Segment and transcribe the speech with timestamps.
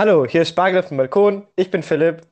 [0.00, 1.46] Hallo, hier ist Spargel auf dem Balkon.
[1.56, 2.26] Ich bin Philipp.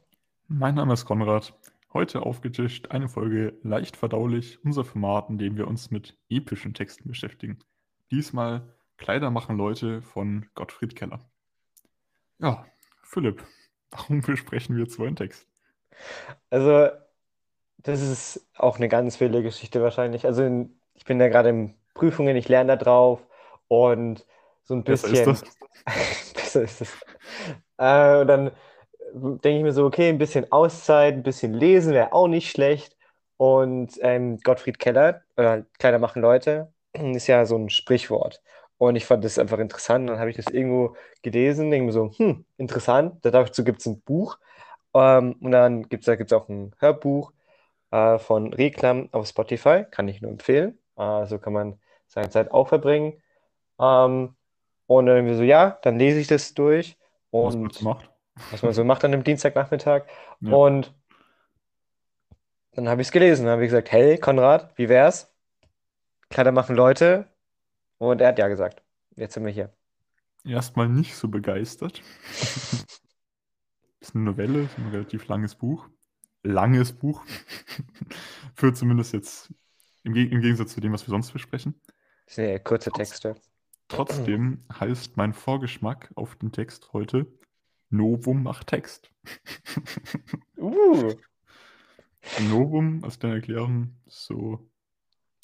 [0.46, 1.52] Mein Name ist Konrad.
[1.92, 7.06] Heute aufgetischt eine Folge leicht verdaulich, unser Format, in dem wir uns mit epischen Texten
[7.10, 7.58] beschäftigen.
[8.10, 8.62] Diesmal
[8.96, 11.20] Kleider machen Leute von Gottfried Keller.
[12.38, 12.64] Ja,
[13.02, 13.44] Philipp,
[13.90, 15.46] warum besprechen wir jetzt so einen Text?
[16.48, 16.88] Also,
[17.76, 20.24] das ist auch eine ganz wilde Geschichte wahrscheinlich.
[20.24, 23.26] Also, in, ich bin ja gerade in Prüfungen, ich lerne da drauf
[23.68, 24.24] und
[24.64, 25.12] so ein bisschen.
[25.12, 25.44] ist das.
[26.54, 26.92] Besser ist es.
[27.78, 28.50] Äh, und dann
[29.14, 32.96] denke ich mir so, okay, ein bisschen Auszeit, ein bisschen lesen wäre auch nicht schlecht.
[33.36, 38.42] Und ähm, Gottfried Keller, oder Kleider machen Leute, ist ja so ein Sprichwort.
[38.78, 40.08] Und ich fand das einfach interessant.
[40.08, 43.18] Dann habe ich das irgendwo gelesen, denke mir so, hm, interessant.
[43.24, 44.38] Dazu gibt es ein Buch.
[44.94, 47.32] Ähm, und dann gibt es da gibt's auch ein Hörbuch
[47.90, 49.84] äh, von Reklam auf Spotify.
[49.90, 50.78] Kann ich nur empfehlen.
[50.96, 53.22] Äh, so kann man seine Zeit auch verbringen.
[53.80, 54.36] Ähm,
[54.88, 56.98] und dann irgendwie so, ja, dann lese ich das durch.
[57.40, 58.10] Was man so Und macht.
[58.50, 60.04] was man so macht an einem Dienstagnachmittag.
[60.40, 60.52] Ja.
[60.54, 60.94] Und
[62.72, 63.44] dann habe ich es gelesen.
[63.44, 65.34] Dann habe ich gesagt, hey, Konrad, wie wär's?
[66.30, 67.26] Kleider machen Leute.
[67.98, 68.82] Und er hat ja gesagt.
[69.16, 69.72] Jetzt sind wir hier.
[70.44, 72.02] Erstmal nicht so begeistert.
[74.00, 75.88] ist eine Novelle, ist ein relativ langes Buch.
[76.44, 77.24] Langes Buch.
[78.54, 79.52] Für zumindest jetzt
[80.04, 81.80] im, Geg- im Gegensatz zu dem, was wir sonst besprechen.
[82.36, 83.34] Ja kurze Texte.
[83.88, 87.26] Trotzdem heißt mein Vorgeschmack auf den Text heute
[87.90, 89.10] Novum macht Text.
[90.56, 91.14] Uh,
[92.50, 94.68] Novum, als kleine Erklärung, so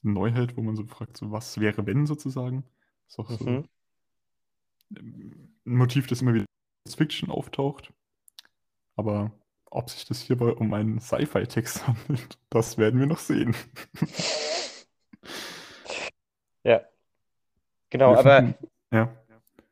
[0.03, 2.65] eine Neuheit, wo man so fragt, so was wäre wenn sozusagen.
[3.09, 3.69] Ist auch so mhm.
[4.97, 7.93] ein Motiv, das immer wieder in Science Fiction auftaucht.
[8.97, 9.33] Aber
[9.71, 13.57] ob sich das hierbei um einen Sci-Fi-Text handelt, das werden wir noch sehen.
[16.67, 16.81] Ja,
[17.95, 18.13] genau.
[18.13, 18.55] Wir Aber finden,
[18.93, 19.09] ja,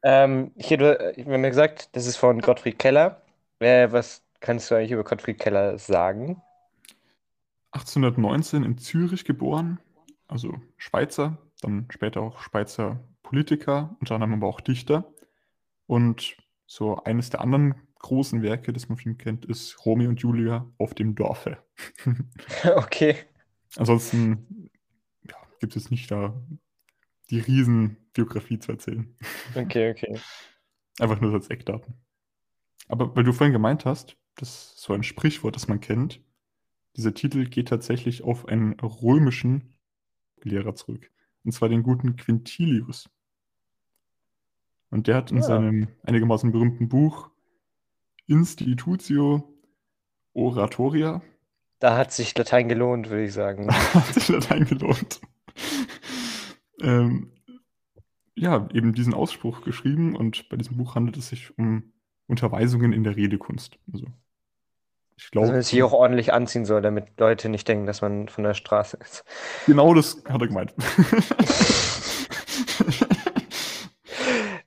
[0.03, 3.23] ähm, hier, du, wir haben ja gesagt, das ist von Gottfried Keller.
[3.61, 6.43] Äh, was kannst du eigentlich über Gottfried Keller sagen?
[7.73, 9.79] 1819 in Zürich geboren,
[10.29, 15.13] also Schweizer, dann später auch Schweizer Politiker, unter anderem aber auch Dichter.
[15.87, 20.21] Und so eines der anderen großen Werke, das man von ihm kennt, ist Romeo und
[20.21, 21.59] Julia auf dem Dorfe.
[22.77, 23.17] Okay.
[23.77, 24.69] Ansonsten
[25.27, 26.35] ja, gibt es nicht da
[27.33, 29.17] die Riesenbiografie zu erzählen.
[29.57, 30.21] Okay, okay.
[31.01, 31.95] Einfach nur als Eckdaten.
[32.89, 36.21] Aber weil du vorhin gemeint hast, das ist so ein Sprichwort, das man kennt,
[36.97, 39.75] dieser Titel geht tatsächlich auf einen römischen
[40.43, 41.11] Lehrer zurück.
[41.45, 43.09] Und zwar den guten Quintilius.
[44.91, 45.43] Und der hat in Ja.
[45.43, 47.31] seinem einigermaßen berühmten Buch
[48.27, 49.49] Institutio
[50.35, 51.23] Oratoria
[51.79, 53.69] Da hat sich Latein gelohnt, würde ich sagen.
[53.95, 55.21] hat sich Latein gelohnt.
[56.83, 57.33] Ähm,
[58.35, 61.93] ja, eben diesen Ausspruch geschrieben und bei diesem Buch handelt es sich um
[62.27, 63.79] Unterweisungen in der Redekunst.
[63.93, 64.07] Also,
[65.17, 68.29] ich Dass man glaube, sich auch ordentlich anziehen soll, damit Leute nicht denken, dass man
[68.29, 69.25] von der Straße ist.
[69.67, 70.75] genau das hat er gemeint.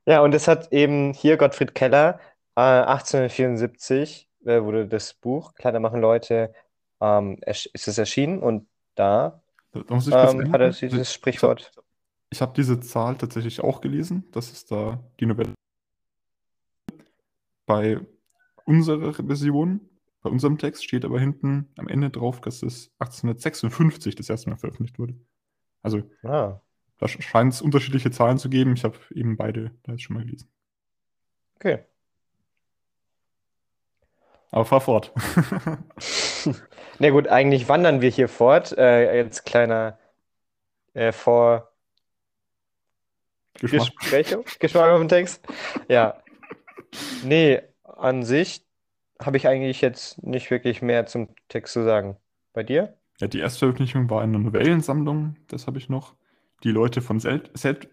[0.06, 2.20] Ja, und das hat eben hier Gottfried Keller,
[2.56, 6.54] äh, 1874 äh, wurde das Buch Kleider machen Leute,
[7.02, 9.42] ähm, ist es erschienen und da
[9.74, 11.72] Da ähm, hat er dieses Sprichwort.
[12.36, 14.26] Ich hab diese Zahl tatsächlich auch gelesen.
[14.34, 15.54] Das ist da die Novelle.
[17.66, 18.00] Bei
[18.66, 19.80] unserer Version,
[20.22, 24.58] bei unserem Text steht aber hinten am Ende drauf, dass es 1856 das erste Mal
[24.58, 25.16] veröffentlicht wurde.
[25.82, 26.60] Also Ah,
[26.98, 28.74] Da sch- scheint es unterschiedliche Zahlen zu geben.
[28.74, 30.50] Ich habe eben beide da jetzt schon mal gelesen.
[31.56, 31.86] okay.
[34.52, 35.12] Aber fahr fort.
[37.00, 38.72] Na gut, eigentlich wandern wir hier fort.
[38.78, 40.00] Äh, jetzt kleiner
[40.94, 41.72] äh, Vor
[43.60, 43.96] Geschmack.
[44.00, 45.46] Gespräche, Geschmack auf den Text.
[45.88, 46.22] Ja,
[47.24, 48.66] nee, an sich
[49.20, 52.18] habe ich eigentlich jetzt nicht wirklich mehr zum Text zu sagen.
[52.54, 52.98] Bei dir?
[53.20, 56.16] Ja, die erste Veröffentlichung war eine Novellensammlung, das habe ich noch.
[56.64, 57.90] Die Leute von Selt, Selt,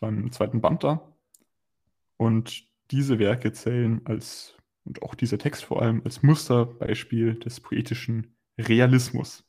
[0.00, 1.12] im zweiten Band da.
[2.16, 8.36] Und diese Werke zählen als, und auch dieser Text vor allem, als Musterbeispiel des poetischen
[8.58, 9.44] Realismus.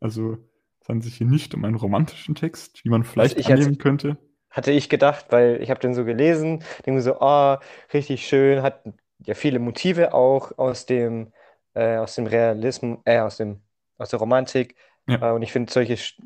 [0.00, 0.38] Also
[0.82, 3.78] es handelt sich hier nicht um einen romantischen Text, wie man vielleicht ich als- annehmen
[3.78, 4.16] könnte.
[4.50, 7.60] Hatte ich gedacht, weil ich habe den so gelesen, denke mir so, ah,
[7.94, 8.84] richtig schön, hat
[9.24, 11.32] ja viele Motive auch aus dem,
[11.74, 13.62] äh, aus dem Realismus, äh, aus dem,
[13.96, 14.76] aus der Romantik.
[15.08, 15.30] Ja.
[15.30, 16.20] Äh, und ich finde solche Sch-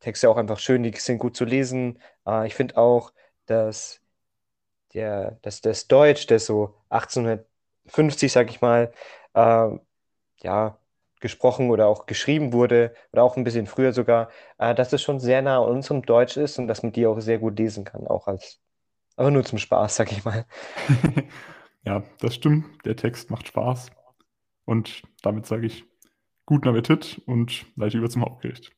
[0.00, 1.98] Texte auch einfach schön, die sind gut zu lesen.
[2.26, 3.12] Äh, ich finde auch,
[3.46, 4.02] dass
[4.94, 8.92] der, dass das Deutsch, das so 1850, sag ich mal,
[9.34, 9.68] äh,
[10.42, 10.78] ja,
[11.20, 15.20] gesprochen oder auch geschrieben wurde, oder auch ein bisschen früher sogar, äh, dass es schon
[15.20, 18.06] sehr nah an unserem Deutsch ist und dass man die auch sehr gut lesen kann,
[18.06, 18.60] auch als
[19.16, 20.46] Aber nur zum Spaß, sag ich mal.
[21.84, 22.84] ja, das stimmt.
[22.84, 23.90] Der Text macht Spaß.
[24.64, 25.84] Und damit sage ich
[26.44, 28.75] guten Appetit und leite über zum Hauptgericht.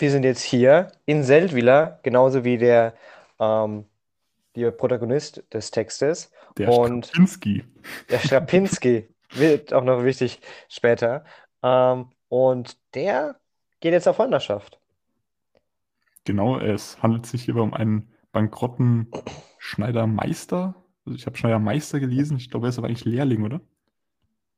[0.00, 2.94] Wir sind jetzt hier in Seldwyla, genauso wie der,
[3.38, 3.84] ähm,
[4.54, 6.30] der Protagonist des Textes.
[6.56, 7.64] Der und Strapinski.
[8.10, 11.24] Der Strapinski wird auch noch wichtig später.
[11.62, 13.36] Ähm, und der
[13.80, 14.78] geht jetzt auf Wanderschaft.
[16.24, 19.10] Genau, es handelt sich hierbei um einen bankrotten
[19.58, 20.74] Schneidermeister.
[21.06, 22.36] Also ich habe Schneidermeister gelesen.
[22.36, 23.60] Ich glaube, er ist aber eigentlich Lehrling, oder?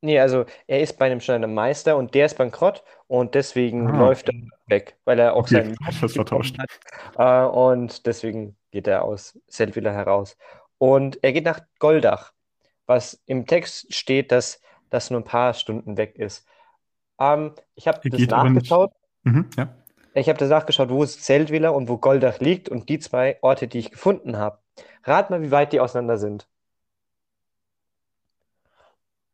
[0.01, 3.99] Nee, also er ist bei einem Schneidermeister und der ist bankrott und deswegen ah.
[3.99, 5.75] läuft er weg, weil er auch okay, seinen
[6.09, 6.69] vertauscht hat.
[7.17, 10.37] Äh, und deswegen geht er aus Seldwyla heraus.
[10.79, 12.33] Und er geht nach Goldach,
[12.87, 14.59] was im Text steht, dass
[14.89, 16.47] das nur ein paar Stunden weg ist.
[17.19, 18.91] Ähm, ich habe das nachgeschaut.
[19.23, 19.75] Mhm, ja.
[20.13, 23.67] Ich habe das nachgeschaut, wo ist Seldwyla und wo Goldach liegt und die zwei Orte,
[23.67, 24.57] die ich gefunden habe.
[25.03, 26.47] Rat mal, wie weit die auseinander sind.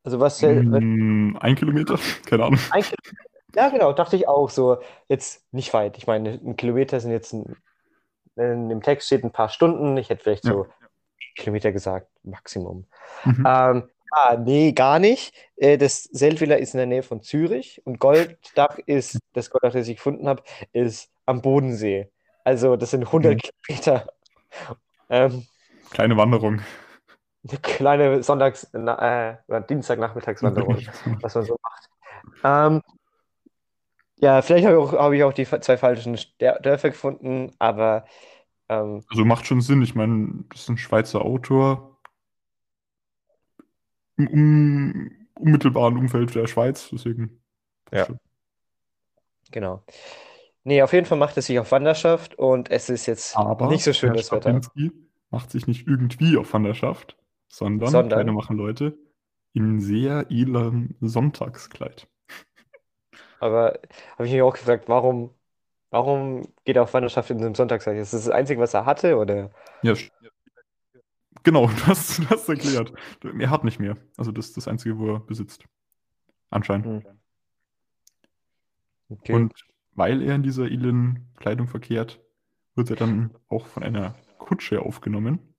[0.08, 2.00] Also was mm, ein Kilometer?
[2.26, 2.60] Keine Ahnung.
[2.72, 3.26] Ein Kilometer.
[3.54, 4.78] Ja, genau, dachte ich auch so.
[5.10, 5.98] Jetzt nicht weit.
[5.98, 7.58] Ich meine, ein Kilometer sind jetzt ein,
[8.38, 9.98] in dem Text steht ein paar Stunden.
[9.98, 10.54] Ich hätte vielleicht ja.
[10.54, 10.68] so
[11.36, 12.86] Kilometer gesagt, Maximum.
[13.26, 13.46] Mhm.
[13.46, 15.36] Ähm, ah, nee, gar nicht.
[15.58, 19.90] Äh, das Seldwyla ist in der Nähe von Zürich und Golddach ist, das Golddach, das
[19.90, 22.10] ich gefunden habe, ist am Bodensee.
[22.46, 23.40] Also das sind 100 mhm.
[23.40, 24.08] Kilometer.
[25.10, 25.46] Ähm,
[25.92, 26.62] Kleine Wanderung
[27.48, 29.36] eine kleine Sonntags-, äh,
[29.70, 30.78] Dienstagnachmittagswanderung,
[31.22, 31.90] was man so macht.
[32.44, 32.82] Ähm,
[34.20, 38.06] ja, vielleicht habe ich, auch, hab ich auch die zwei falschen Dörfer gefunden, aber.
[38.70, 39.82] Ähm, also macht schon Sinn.
[39.82, 41.98] Ich meine, das ist ein Schweizer Autor
[44.18, 47.42] im um, unmittelbaren Umfeld der Schweiz, deswegen.
[47.92, 48.08] Ja.
[49.52, 49.84] Genau.
[50.64, 53.84] Nee, auf jeden Fall macht es sich auf Wanderschaft und es ist jetzt aber nicht
[53.84, 54.60] so schön, das Wetter.
[55.30, 57.16] macht sich nicht irgendwie auf Wanderschaft,
[57.48, 58.18] sondern, Sondern?
[58.18, 58.98] kleine machen Leute,
[59.54, 62.08] in sehr edlem Sonntagskleid.
[63.40, 63.80] Aber
[64.14, 65.32] habe ich mich auch gefragt, warum,
[65.90, 67.98] warum geht er auf Wanderschaft in einem Sonntagskleid?
[67.98, 69.18] Ist das das Einzige, was er hatte?
[69.18, 69.52] Oder?
[69.84, 69.94] Ja,
[71.44, 72.94] genau, du hast das erklärt.
[73.40, 73.98] Er hat nicht mehr.
[74.18, 75.66] Also das ist das Einzige, wo er besitzt.
[76.50, 77.06] Anscheinend.
[77.06, 77.20] Hm.
[79.10, 79.34] Okay.
[79.34, 79.54] Und
[79.94, 82.22] weil er in dieser edlen Kleidung verkehrt,
[82.76, 85.57] wird er dann auch von einer Kutsche aufgenommen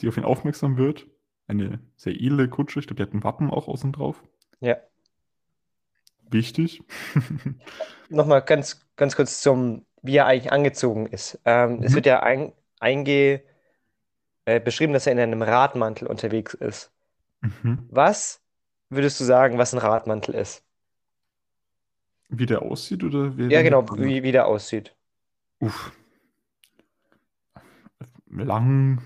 [0.00, 1.06] die auf ihn aufmerksam wird.
[1.46, 2.80] Eine sehr edle Kutsche.
[2.80, 4.22] Ich glaube, die hat ein Wappen auch außen drauf.
[4.60, 4.76] Ja.
[6.30, 6.82] Wichtig.
[8.10, 11.40] Nochmal ganz, ganz kurz zum, wie er eigentlich angezogen ist.
[11.44, 11.82] Ähm, mhm.
[11.82, 13.42] Es wird ja ein, einge,
[14.44, 16.90] äh, beschrieben, dass er in einem Radmantel unterwegs ist.
[17.40, 17.86] Mhm.
[17.90, 18.42] Was
[18.90, 20.64] würdest du sagen, was ein Radmantel ist?
[22.28, 24.94] Wie der aussieht oder wie Ja, genau, wie, wie der aussieht.
[25.60, 25.92] Uff.
[28.30, 29.02] Lang,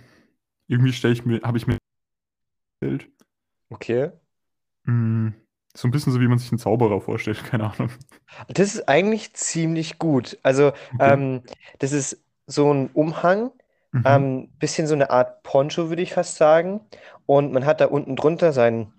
[0.73, 1.77] irgendwie stelle ich mir, habe ich mir
[2.81, 3.11] gestellt.
[3.69, 4.11] Okay.
[4.85, 5.29] Mm,
[5.75, 7.91] so ein bisschen so, wie man sich einen Zauberer vorstellt, keine Ahnung.
[8.49, 10.39] Das ist eigentlich ziemlich gut.
[10.43, 11.13] Also, okay.
[11.13, 11.43] ähm,
[11.79, 13.53] das ist so ein Umhang,
[13.93, 14.03] mhm.
[14.07, 16.81] ähm, bisschen so eine Art Poncho, würde ich fast sagen.
[17.27, 18.93] Und man hat da unten drunter sein,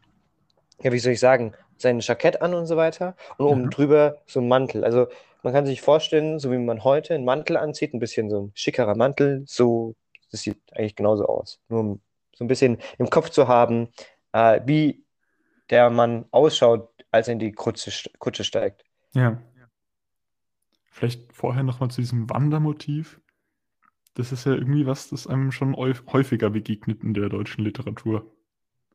[0.82, 3.16] ja, wie soll ich sagen, sein Jackett an und so weiter.
[3.38, 3.70] Und oben mhm.
[3.72, 4.86] drüber so ein Mantel.
[4.86, 5.08] Also,
[5.42, 8.52] man kann sich vorstellen, so wie man heute einen Mantel anzieht, ein bisschen so ein
[8.54, 9.96] schickerer Mantel, so
[10.34, 11.62] das sieht eigentlich genauso aus.
[11.70, 12.02] Nur um
[12.36, 13.90] so ein bisschen im Kopf zu haben,
[14.32, 15.06] äh, wie
[15.70, 18.84] der Mann ausschaut, als er in die Kutsche, Kutsche steigt.
[19.14, 19.40] Ja.
[20.86, 23.22] Vielleicht vorher nochmal zu diesem Wandermotiv.
[24.16, 28.36] Das ist ja irgendwie was, das einem schon häufiger begegnet in der deutschen Literatur.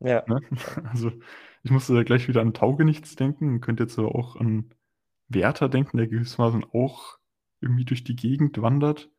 [0.00, 0.24] Ja.
[0.26, 0.40] Ne?
[0.84, 1.12] Also,
[1.62, 4.74] ich musste da gleich wieder an Taugenichts denken und könnte jetzt aber auch an
[5.28, 7.18] Werther denken, der gewissermaßen auch
[7.60, 9.10] irgendwie durch die Gegend wandert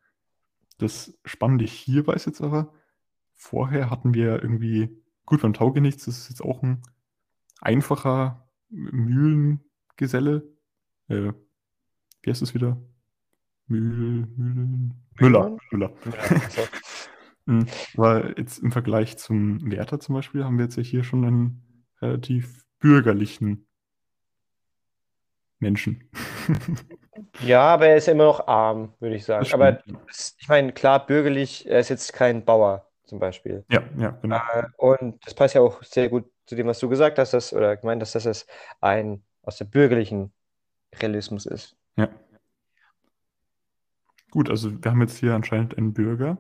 [0.80, 2.74] das Spannende hierbei ist jetzt aber,
[3.36, 4.90] vorher hatten wir irgendwie,
[5.26, 6.82] gut, beim Taugenichts das ist jetzt auch ein
[7.62, 10.50] einfacher Mühlengeselle.
[11.08, 11.34] Äh,
[12.22, 12.82] wie heißt es wieder?
[13.68, 15.58] Mühl, Mühlen, Müller.
[15.72, 15.94] Müller.
[16.06, 16.64] Ja,
[17.46, 21.24] hm, Aber jetzt im Vergleich zum Werther zum Beispiel haben wir jetzt ja hier schon
[21.26, 23.69] einen relativ bürgerlichen
[25.60, 26.10] Menschen.
[27.42, 29.46] Ja, aber er ist ja immer noch arm, würde ich sagen.
[29.54, 33.66] Aber ich meine, klar, bürgerlich, er ist jetzt kein Bauer zum Beispiel.
[33.70, 34.38] Ja, ja, genau.
[34.38, 37.54] Äh, und das passt ja auch sehr gut zu dem, was du gesagt hast, dass,
[37.54, 38.48] oder gemeint hast, dass das
[38.82, 40.32] ein aus der bürgerlichen
[41.02, 41.76] Realismus ist.
[41.98, 42.10] Ja.
[44.32, 46.38] Gut, also wir haben jetzt hier anscheinend einen Bürger,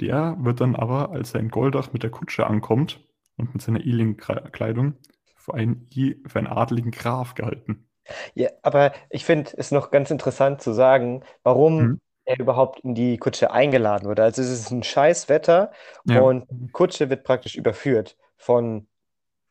[0.00, 3.00] der wird dann aber, als er in Goldach mit der Kutsche ankommt,
[3.36, 4.94] und mit seiner edlen Kleidung
[5.36, 5.88] für einen,
[6.26, 7.88] für einen adligen Graf gehalten.
[8.34, 12.00] Ja, aber ich finde es noch ganz interessant zu sagen, warum Mhm.
[12.26, 14.22] er überhaupt in die Kutsche eingeladen wurde.
[14.22, 15.72] Also es ist ein scheiß Wetter
[16.04, 16.20] Ja.
[16.22, 18.86] und die Kutsche wird praktisch überführt von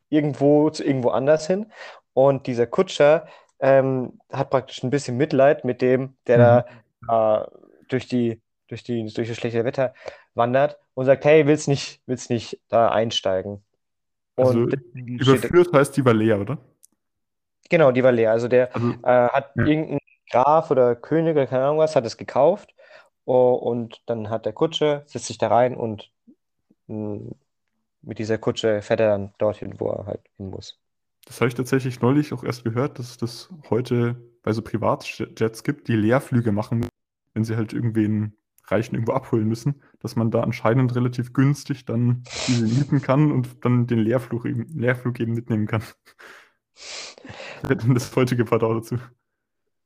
[0.09, 1.71] irgendwo zu irgendwo anders hin.
[2.13, 3.27] Und dieser Kutscher
[3.59, 6.65] ähm, hat praktisch ein bisschen Mitleid mit dem, der
[7.07, 7.47] da äh,
[7.89, 9.93] durch die, durch die, durch das schlechte Wetter
[10.35, 13.63] wandert und sagt, hey, willst nicht, willst nicht da einsteigen?
[14.39, 16.57] Also Und deswegen steht, überführt heißt die war leer, oder?
[17.69, 18.31] Genau, die war leer.
[18.31, 19.65] Also der Also, äh, hat Ja.
[19.65, 19.99] irgendein
[20.31, 22.73] Graf oder König oder keine Ahnung was, hat es gekauft
[23.25, 26.11] oh, und dann hat der Kutscher, setzt sich da rein und
[26.87, 27.31] mh,
[28.01, 30.79] mit dieser Kutsche fährt er dann dorthin, wo er halt hin muss.
[31.25, 35.63] das habe ich tatsächlich neulich auch erst gehört, dass es das heute bei so Privatjets
[35.63, 36.87] gibt, die Leerflüge machen,
[37.33, 42.23] wenn sie halt irgendwen Reichen irgendwo abholen müssen, dass man da anscheinend relativ günstig dann
[42.47, 45.83] diese mieten kann und dann den Leerflug eben, Leerflug eben mitnehmen kann.
[47.67, 48.97] Wird dann das heutige Part auch dazu.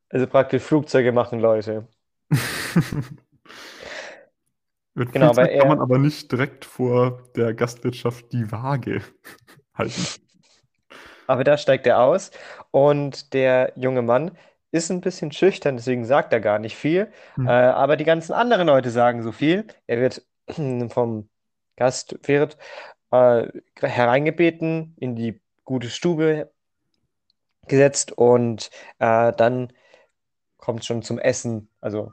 [0.10, 1.88] Also praktisch Flugzeuge machen Leute.
[4.94, 9.02] Mit Genau, Flugzeug kann man aber nicht direkt vor der Gastwirtschaft die Waage
[9.74, 10.08] halten.
[11.28, 12.32] Aber da steigt er aus
[12.72, 14.32] und der junge Mann
[14.72, 17.12] ist ein bisschen schüchtern, deswegen sagt er gar nicht viel.
[17.36, 17.48] Hm.
[17.48, 19.68] Äh, aber die ganzen anderen Leute sagen so viel.
[19.88, 20.26] Er wird
[20.90, 21.30] vom
[21.76, 22.58] Gastwirt
[23.12, 23.48] äh,
[23.80, 26.52] hereingebeten, in die gute Stube
[27.70, 28.70] gesetzt und
[29.00, 29.74] äh, dann
[30.58, 31.70] kommt schon zum Essen.
[31.82, 32.12] Also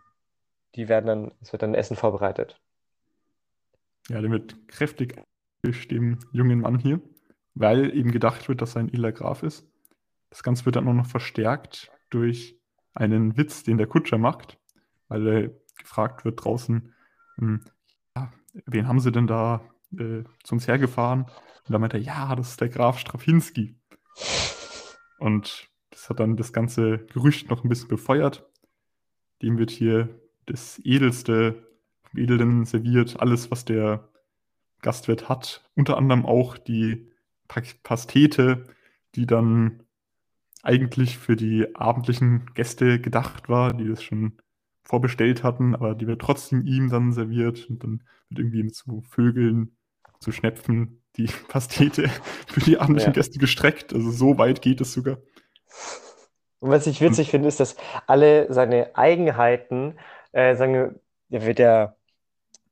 [0.74, 2.60] die werden dann, es wird dann Essen vorbereitet.
[4.08, 5.22] Ja, der wird kräftig
[5.90, 7.00] dem jungen Mann hier,
[7.54, 9.66] weil eben gedacht wird, dass er ein edler Graf ist.
[10.28, 12.60] Das Ganze wird dann auch noch verstärkt durch
[12.92, 14.58] einen Witz, den der Kutscher macht,
[15.08, 16.92] weil er gefragt wird draußen,
[17.36, 17.64] hm,
[18.16, 18.32] ja,
[18.66, 19.62] wen haben sie denn da
[19.98, 21.22] äh, zu uns hergefahren?
[21.22, 23.76] Und dann meint er, ja, das ist der Graf Straczynski.
[25.18, 28.48] Und das hat dann das ganze Gerücht noch ein bisschen befeuert.
[29.42, 31.66] Dem wird hier das Edelste
[32.02, 34.08] vom Edlen serviert, alles, was der
[34.82, 35.68] Gastwirt hat.
[35.74, 37.10] Unter anderem auch die
[37.48, 38.66] Pa- Pastete,
[39.14, 39.84] die dann
[40.62, 44.38] eigentlich für die abendlichen Gäste gedacht war, die das schon
[44.82, 49.02] vorbestellt hatten, aber die wird trotzdem ihm dann serviert und dann wird irgendwie mit so
[49.02, 49.76] Vögeln,
[50.20, 52.08] zu Schnepfen die Pastete
[52.46, 53.14] für die abendlichen Ja.
[53.14, 53.92] Gäste gestreckt.
[53.92, 55.18] Also so weit geht es sogar.
[56.60, 59.98] Und was ich witzig finde, ist, dass alle seine Eigenheiten,
[60.32, 60.98] äh, sagen,
[61.30, 61.94] er wird ja,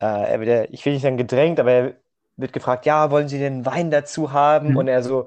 [0.00, 1.94] äh, er wird ja, ich will nicht sagen gedrängt, aber er
[2.36, 4.70] wird gefragt, ja, wollen Sie den Wein dazu haben?
[4.70, 4.76] Mhm.
[4.78, 5.26] Und er so,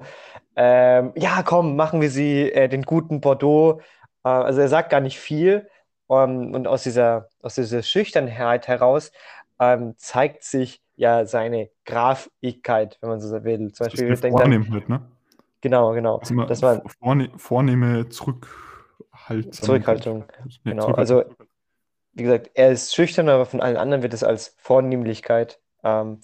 [0.56, 3.80] ähm, ja, komm, machen wir Sie äh, den guten Bordeaux.
[4.24, 5.68] Äh, also er sagt gar nicht viel.
[6.10, 9.12] Ähm, und aus dieser, aus dieser Schüchternheit heraus
[9.60, 13.72] ähm, zeigt sich ja seine Grafigkeit, wenn man so will.
[13.72, 15.02] Zum Das Beispiel eine denkt dann, Vornehmheit, ne?
[15.60, 18.50] genau, genau, Also dass man vorne, vornehme Zurückhaltung.
[19.52, 20.24] Zurückhaltung,
[20.64, 20.82] Nee, genau.
[20.84, 20.94] Zurückhaltung.
[20.96, 21.24] Also
[22.12, 26.20] wie gesagt, er ist schüchtern, aber von allen anderen wird es als Vornehmlichkeit ähm,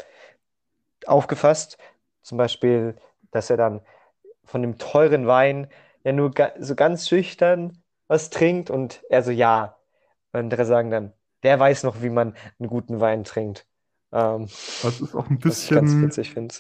[1.07, 1.79] aufgefasst.
[2.23, 2.97] Zum Beispiel,
[3.31, 3.81] dass er dann
[4.45, 5.69] von dem teuren Wein
[6.05, 9.77] ja nur ga so ganz schüchtern was trinkt und er so, ja.
[10.33, 11.13] Und andere sagen dann,
[11.43, 13.67] der weiß noch, wie man einen guten Wein trinkt.
[14.13, 14.49] Ähm,
[14.83, 16.55] es ist auch ein was ich ganz bisschen, witzig finde.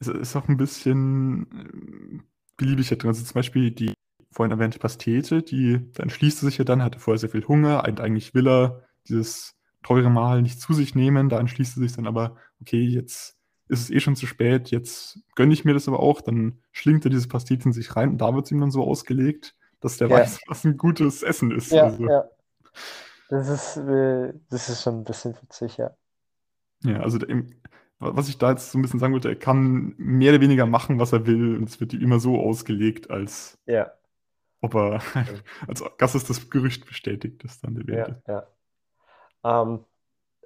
[0.00, 2.24] es ist auch ein bisschen ähm,
[2.56, 3.08] beliebig hier drin.
[3.08, 3.94] Also zum Beispiel die
[4.30, 7.84] vorhin erwähnte Pastete, die, da entschließt er sich ja dann, hatte vorher sehr viel Hunger
[7.84, 11.28] eigentlich will er dieses teure Mahl nicht zu sich nehmen.
[11.28, 13.36] Da entschließt er sich dann aber, okay, jetzt
[13.68, 16.20] ist es eh schon zu spät, jetzt gönne ich mir das aber auch.
[16.20, 18.84] Dann schlingt er dieses Pastete in sich rein und da wird es ihm dann so
[18.84, 20.16] ausgelegt, dass der Ja.
[20.16, 21.70] weiß, was ein gutes Essen ist.
[21.72, 22.24] Ja, Also, ja.
[23.28, 25.96] Das ist, äh, das ist schon ein bisschen witzig, ja.
[26.84, 27.44] Ja, also der,
[27.98, 30.98] was ich da jetzt so ein bisschen sagen wollte, er kann mehr oder weniger machen,
[30.98, 33.92] was er will, und es wird ihm immer so ausgelegt, als Ja,
[34.60, 35.02] ob er,
[35.68, 38.46] als das ist das Gerücht bestätigt, das dann erwähnt ja, ist.
[39.44, 39.62] ja.
[39.62, 39.84] Ähm,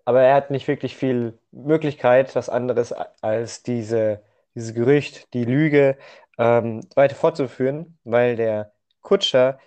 [0.04, 4.22] aber er hat nicht wirklich viel Möglichkeit, was anderes als diese,
[4.54, 5.98] dieses Gerücht, die Lüge
[6.38, 9.58] ähm, weiter fortzuführen, weil der Kutscher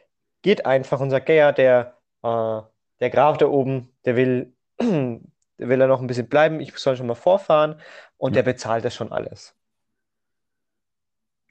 [0.42, 2.62] geht einfach und sagt, ja, ja, der, äh,
[3.02, 5.20] der Graf da oben, der will, der
[5.60, 7.76] will er noch ein bisschen bleiben, ich soll schon mal vorfahren
[8.18, 8.42] und Ja.
[8.42, 9.56] der bezahlt das schon alles.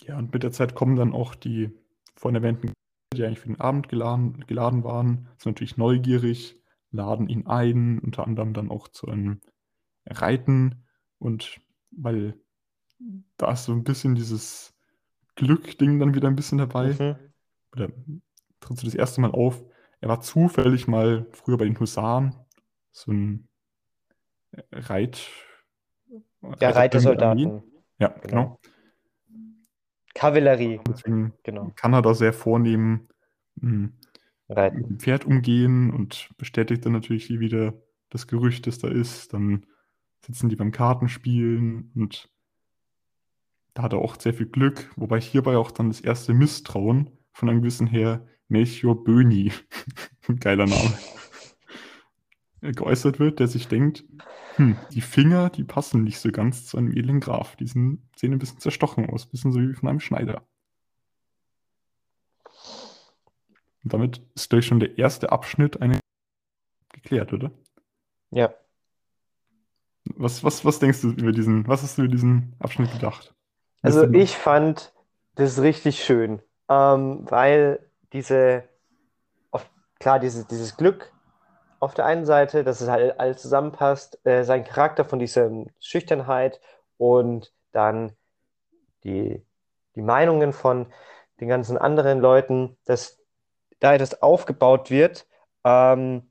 [0.02, 1.70] Ja, und mit der Zeit kommen dann auch die
[2.16, 2.72] vorhin erwähnten,
[3.14, 8.26] die eigentlich für den Abend geladen, geladen waren, sind natürlich neugierig, laden ihn ein, unter
[8.26, 9.40] anderem dann auch zu einem
[10.06, 10.84] Reiten
[11.18, 11.60] und
[11.90, 12.34] weil
[13.36, 14.74] da ist so ein bisschen dieses
[15.36, 16.92] Glück-Ding dann wieder ein bisschen dabei.
[16.92, 17.16] Mhm.
[17.72, 17.88] oder
[18.60, 19.64] tritt so das erste Mal auf.
[20.00, 22.34] Er war zufällig mal früher bei den Husaren,
[22.90, 23.47] so ein
[24.72, 25.28] Reit.
[26.42, 27.62] Ja, Reiter- Reitersoldaten.
[27.98, 28.58] Ja, genau.
[30.14, 31.72] Kavallerie, Deswegen genau.
[31.76, 33.08] kann er da sehr vornehm
[33.60, 33.92] hm,
[34.48, 34.56] mit
[34.88, 37.74] dem Pferd umgehen und bestätigt dann natürlich hier wieder
[38.08, 39.32] das Gerücht, das da ist.
[39.32, 39.66] Dann
[40.24, 42.28] sitzen die beim Kartenspielen und
[43.74, 47.48] da hat er auch sehr viel Glück, wobei hierbei auch dann das erste Misstrauen von
[47.48, 49.52] einem gewissen Herr Melchior Böni,
[50.40, 50.98] geiler Name,
[52.60, 54.04] geäußert wird, der sich denkt,
[54.56, 57.56] hm, die Finger, die passen nicht so ganz zu einem edlen Graf.
[57.56, 60.42] Die sind, sehen ein bisschen zerstochen aus, ein bisschen so wie von einem Schneider.
[63.84, 66.00] Und damit ist gleich schon der erste Abschnitt eine
[66.92, 67.52] geklärt, oder?
[68.30, 68.52] Ja.
[70.16, 73.34] Was, was, was denkst du über diesen, was hast du über diesen Abschnitt gedacht?
[73.82, 74.92] Also ich fand
[75.36, 77.78] das richtig schön, ähm, weil
[78.12, 78.68] diese,
[80.00, 81.12] klar, diese, dieses Glück
[81.80, 86.60] auf der einen Seite, dass es halt alles zusammenpasst, äh, sein Charakter von dieser Schüchternheit
[86.96, 88.12] und dann
[89.04, 89.42] die,
[89.96, 90.92] die Meinungen von
[91.40, 93.18] den ganzen anderen Leuten, dass
[93.80, 95.26] da etwas aufgebaut wird,
[95.64, 96.30] ähm,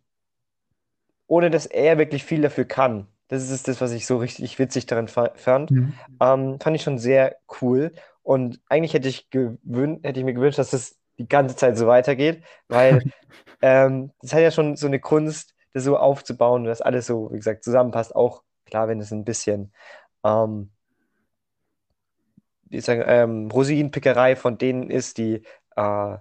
[1.27, 3.07] ohne dass er wirklich viel dafür kann.
[3.27, 5.71] Das ist das, was ich so richtig witzig daran fa- fand.
[5.71, 5.93] Mhm.
[6.19, 7.91] Ähm, fand ich schon sehr cool.
[8.23, 12.43] Und eigentlich hätte ich, hätte ich mir gewünscht, dass das die ganze Zeit so weitergeht,
[12.69, 13.05] weil
[13.62, 17.38] ähm, das hat ja schon so eine Kunst, das so aufzubauen, dass alles so, wie
[17.38, 18.15] gesagt, zusammenpasst.
[18.15, 19.74] Auch klar, wenn es ein bisschen
[20.24, 20.71] ähm,
[22.69, 25.43] wie sagen, ähm, Rosinenpickerei von denen ist, die,
[25.75, 26.17] äh,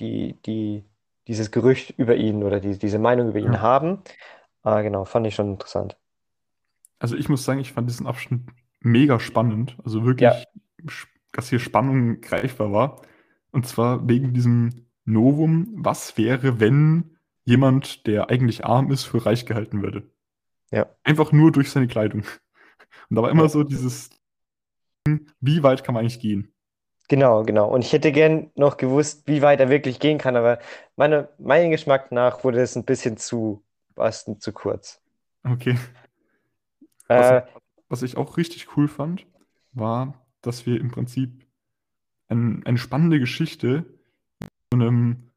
[0.00, 0.84] die, die
[1.26, 3.62] dieses Gerücht über ihn oder die, diese Meinung über ihn Ja.
[3.62, 4.02] haben.
[4.64, 5.96] Äh, genau, fand ich schon interessant.
[6.98, 8.42] Also ich muss sagen, ich fand diesen Abschnitt
[8.80, 9.76] mega spannend.
[9.84, 10.48] Also wirklich,
[10.86, 13.02] sch- dass hier Spannung greifbar war.
[13.50, 19.44] Und zwar wegen diesem Novum, was wäre, wenn jemand, der eigentlich arm ist, für reich
[19.44, 20.10] gehalten würde?
[20.70, 20.86] Ja.
[21.04, 22.22] Einfach nur durch seine Kleidung.
[23.10, 24.10] Und da war immer so dieses,
[25.40, 26.52] wie weit kann man eigentlich gehen?
[27.08, 27.68] Genau, genau.
[27.68, 30.58] Und ich hätte gern noch gewusst, wie weit er wirklich gehen kann, aber
[30.96, 33.62] meine, meinem Geschmack nach wurde es ein bisschen zu,
[33.94, 35.02] was zu kurz.
[35.44, 35.76] Okay.
[37.08, 37.42] Äh, Was,
[37.88, 39.26] was ich auch richtig cool fand,
[39.72, 41.44] war, dass wir im Prinzip
[42.28, 43.84] ein, eine spannende Geschichte
[44.70, 45.30] von einem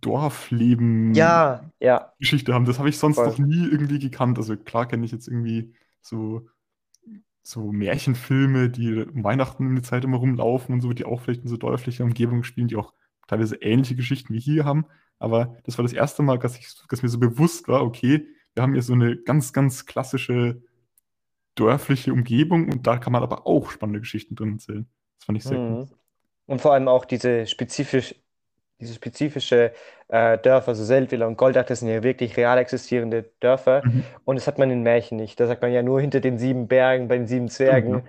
[0.00, 2.64] Dorfleben ja, ja, Geschichte haben.
[2.64, 3.28] Das habe ich sonst Voll.
[3.28, 4.38] noch nie irgendwie gekannt.
[4.38, 6.46] Also klar kenne ich jetzt irgendwie so,
[7.42, 11.42] so Märchenfilme, die um Weihnachten in der Zeit immer rumlaufen und so, die auch vielleicht
[11.42, 12.92] in so dörflicher Umgebung spielen, die auch
[13.26, 14.86] teilweise ähnliche Geschichten wie hier haben.
[15.18, 18.62] Aber das war das erste Mal, dass, ich, dass mir so bewusst war, okay, wir
[18.62, 20.62] haben hier so eine ganz, ganz klassische
[21.54, 24.86] dörfliche Umgebung und da kann man aber auch spannende Geschichten drin erzählen.
[25.18, 25.84] Das fand ich sehr cool.
[25.84, 25.88] Mhm.
[26.46, 28.14] Und vor allem auch diese spezifisch,
[28.80, 29.72] diese spezifische
[30.08, 33.82] äh, Dörfer, so Seldwyla und Goldach, das sind ja wirklich real existierende Dörfer.
[33.84, 34.04] Mhm.
[34.24, 35.38] Und das hat man in Märchen nicht.
[35.38, 37.94] Da sagt man ja nur hinter den sieben Bergen, bei den sieben Zwergen.
[37.94, 38.02] ja.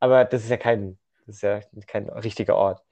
[0.00, 2.82] Aber das ist ja kein, das ist ja kein richtiger Ort.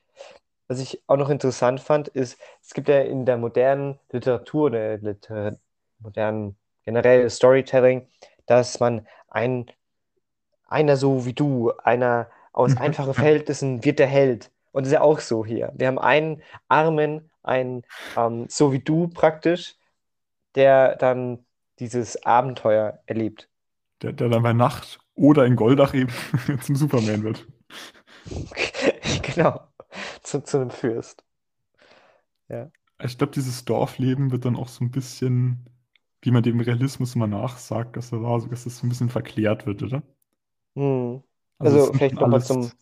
[0.69, 4.99] Was ich auch noch interessant fand, ist, es gibt ja in der modernen Literatur, der
[4.99, 5.59] Liter
[5.99, 8.09] modernen generell Storytelling,
[8.47, 9.67] dass man ein,
[10.73, 12.79] einer so wie du, einer aus Mhm.
[12.79, 14.51] einfachen Verhältnissen wird der Held.
[14.73, 15.73] Und das ist ja auch so hier.
[15.77, 17.85] Wir haben einen Armen, einen
[18.17, 19.77] ähm, so wie du praktisch,
[20.55, 21.45] der dann
[21.79, 23.49] dieses Abenteuer erlebt.
[24.03, 26.13] Der, der dann bei Nacht oder in Goldach eben
[26.63, 27.47] zum Superman wird.
[29.23, 29.69] Genau,
[30.23, 31.25] zu, zu einem Fürst.
[33.05, 35.69] Ich glaube, dieses Dorfleben wird dann auch so ein bisschen,
[36.23, 39.67] wie man dem Realismus immer nachsagt, dass, er da, dass das so ein bisschen verklärt
[39.67, 40.03] wird, oder?
[40.77, 41.23] Hm.
[41.63, 42.73] Also sind vielleicht nochmal zum,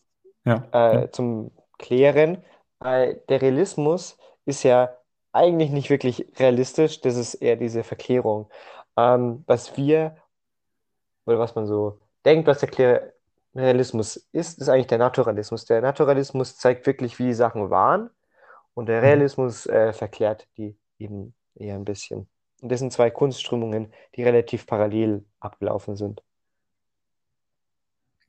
[0.44, 2.44] Ja, äh, zum Klären.
[2.82, 4.96] Äh, der Realismus ist ja
[5.32, 8.50] eigentlich nicht wirklich realistisch, das ist eher diese Verklärung.
[8.96, 10.16] Ähm, was wir,
[11.26, 13.12] oder was man so denkt, was der Klär
[13.54, 15.64] Realismus ist, ist eigentlich der Naturalismus.
[15.64, 18.10] Der Naturalismus zeigt wirklich, wie die Sachen waren
[18.74, 19.02] und der Mhm.
[19.02, 22.28] Realismus äh, verklärt die eben eher ein bisschen.
[22.62, 26.22] Und das sind zwei Kunstströmungen, die relativ parallel abgelaufen sind.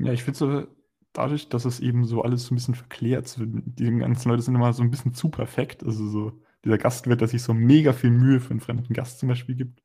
[0.04, 0.68] Ja, ich finde so,
[1.14, 4.74] dadurch, dass es eben so alles so ein bisschen verklärt, die ganzen Leute sind immer
[4.74, 5.84] so ein bisschen zu perfekt.
[5.84, 9.30] Also so dieser Gastwirt, der sich so mega viel Mühe für einen fremden Gast zum
[9.30, 9.80] Beispiel gibt.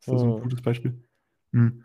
[0.00, 0.42] Das ist da so ein Mhm.
[0.42, 1.02] gutes Beispiel.
[1.52, 1.84] Mhm.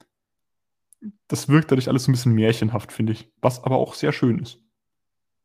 [1.28, 3.32] Das wirkt dadurch alles so ein bisschen märchenhaft, finde ich.
[3.42, 4.60] Was aber auch sehr schön ist.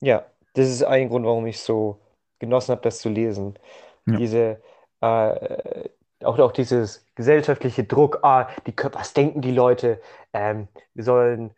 [0.01, 2.01] Ja, das ist ein Grund, warum ich so
[2.39, 3.59] genossen habe, das zu lesen.
[4.07, 4.19] Ja.
[4.19, 4.63] Diese,
[5.01, 5.89] äh,
[6.25, 10.01] auch, auch dieses gesellschaftliche Druck, ah, die, was denken die Leute?
[10.33, 11.53] Ähm, wir sollen,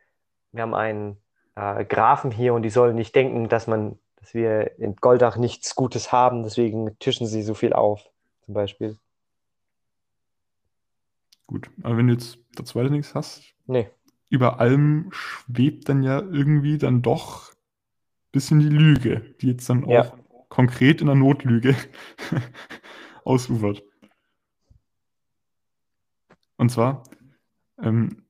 [0.52, 1.16] wir haben einen
[1.54, 5.74] äh, Grafen hier und die sollen nicht denken, dass man, dass wir in Goldach nichts
[5.74, 8.02] Gutes haben, deswegen tischen sie so viel auf,
[8.42, 8.98] zum Beispiel.
[11.46, 11.70] Gut.
[11.82, 13.88] Aber wenn du jetzt dazu weiter nichts hast, Nee.
[14.28, 17.56] über allem schwebt dann ja irgendwie dann doch ein
[18.32, 20.02] bisschen die Lüge, die jetzt dann Ja.
[20.02, 21.74] auch konkret in der Notlüge
[23.24, 23.82] ausufert.
[26.56, 27.04] Und zwar
[27.82, 28.24] ähm,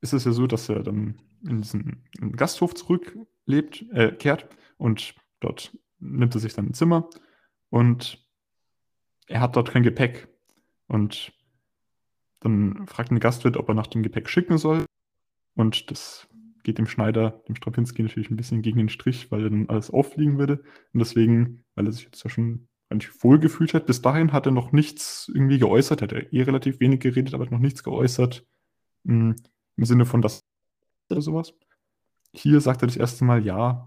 [0.00, 2.02] ist es ja so, dass er dann in diesen
[2.36, 7.08] Gasthof zurücklebt, äh, kehrt und dort nimmt er sich dann ein Zimmer
[7.70, 8.24] und
[9.26, 10.28] er hat dort kein Gepäck.
[10.86, 11.32] Und
[12.40, 14.84] dann fragt ein Gastwirt, ob er nach dem Gepäck schicken soll.
[15.54, 16.28] Und das
[16.62, 19.90] geht dem Schneider, dem Strapinski natürlich ein bisschen gegen den Strich, weil er dann alles
[19.90, 20.62] auffliegen würde.
[20.92, 24.46] Und deswegen, weil er sich jetzt ja schon eigentlich wohl gefühlt hat, bis dahin hat
[24.46, 27.82] er noch nichts irgendwie geäußert, hat er eh relativ wenig geredet, aber hat noch nichts
[27.82, 28.46] geäußert.
[29.04, 29.36] mh,
[29.76, 30.40] Im Sinne von das
[31.10, 31.54] oder sowas.
[32.32, 33.86] Hier sagt er das erste Mal, ja,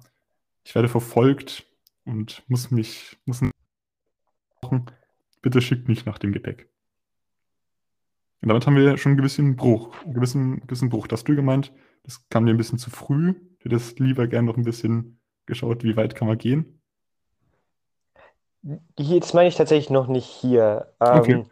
[0.63, 1.65] ich werde verfolgt
[2.05, 3.41] und muss mich, muss
[4.61, 4.85] machen.
[5.41, 6.69] Bitte schickt mich nach dem Gepäck.
[8.41, 11.07] Und damit haben wir schon einen gewissen Bruch, einen gewissen, gewissen Bruch.
[11.07, 11.71] Das hast du gemeint,
[12.03, 13.33] das kam dir ein bisschen zu früh.
[13.59, 16.81] Du hättest lieber gern noch ein bisschen geschaut, wie weit kann man gehen.
[18.63, 20.93] Das meine ich tatsächlich noch nicht hier.
[20.99, 21.45] Ähm, Okay.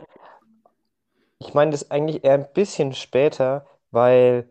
[1.41, 4.49] Ich meine das eigentlich eher ein bisschen später, weil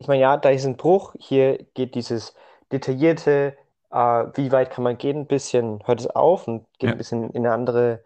[0.00, 1.14] ich meine, ja, da ist ein Bruch.
[1.18, 2.34] Hier geht dieses
[2.72, 3.56] detaillierte,
[3.90, 3.96] äh,
[4.34, 6.92] wie weit kann man gehen, ein bisschen, hört es auf und geht Ja.
[6.92, 8.02] ein bisschen in eine andere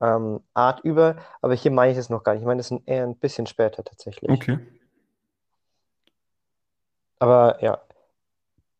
[0.00, 1.16] ähm, Art über.
[1.40, 2.42] Aber hier meine ich es noch gar nicht.
[2.42, 4.30] Ich meine das ist eher ein bisschen später tatsächlich.
[4.30, 4.58] Okay.
[7.18, 7.80] Aber ja,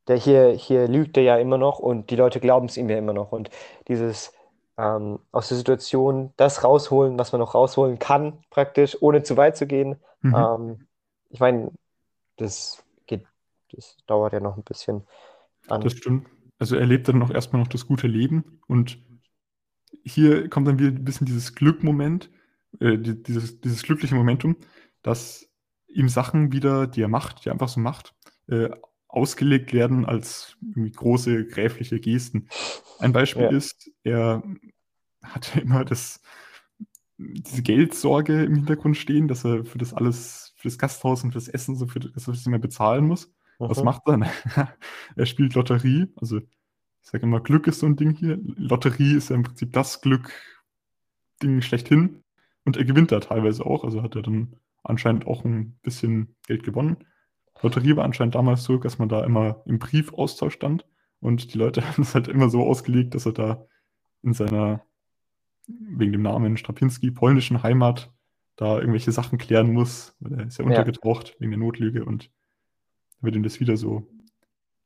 [0.07, 2.99] der hier, hier lügt er ja immer noch und die Leute glauben es ihm ja
[2.99, 3.33] immer noch.
[3.33, 3.51] Und
[3.89, 4.33] dieses
[4.77, 9.57] ähm, aus der Situation das rausholen, was man noch rausholen kann, praktisch, ohne zu weit
[9.57, 9.97] zu gehen.
[10.21, 10.35] Mhm.
[10.35, 10.87] Ähm,
[11.31, 11.73] ich meine,
[12.39, 13.25] das geht,
[13.73, 15.03] das dauert ja noch ein bisschen
[15.69, 15.81] an.
[15.83, 16.27] Das stimmt.
[16.59, 18.99] Also er lebt dann auch erstmal noch das gute Leben und
[20.05, 22.31] hier kommt dann wieder ein bisschen dieses Glückmoment,
[22.81, 24.57] äh, die, dieses, dieses glückliche Momentum,
[25.03, 25.49] dass
[25.87, 28.15] ihm Sachen wieder, die er macht, die er einfach so macht,
[28.49, 28.71] äh,
[29.09, 32.49] ausgelegt werden als irgendwie große gräfliche Gesten.
[32.99, 33.51] Ein Beispiel Ja.
[33.51, 34.43] ist, er
[35.23, 36.21] hat ja immer das,
[37.17, 41.39] diese Geldsorge im Hintergrund stehen, dass er für das alles, für das Gasthaus und für
[41.39, 43.33] das Essen, so für das, dass er das immer bezahlen muss.
[43.59, 43.85] Was Mhm.
[43.85, 44.21] macht er?
[45.17, 46.09] er spielt Lotterie.
[46.17, 46.47] Also, ich
[47.11, 48.39] sage immer, Glück ist so ein Ding hier.
[48.57, 52.23] Lotterie ist ja im Prinzip das Glück-Ding schlechthin.
[52.65, 53.85] Und er gewinnt da teilweise auch.
[53.85, 56.99] Also hat er dann anscheinend auch ein bisschen Geld gewonnen.
[57.63, 60.87] Lotterie war anscheinend damals so, dass man da immer im Briefaustausch stand.
[61.21, 63.67] Und die Leute haben es halt immer so ausgelegt, dass er da
[64.23, 64.83] in seiner,
[65.67, 68.13] wegen dem Namen Strapinski, polnischen Heimat,
[68.59, 70.15] da irgendwelche Sachen klären muss.
[70.21, 70.71] Weil er ist ja Ja.
[70.71, 72.31] untergetaucht wegen der Notlüge und
[73.23, 74.07] wird ihm das wieder so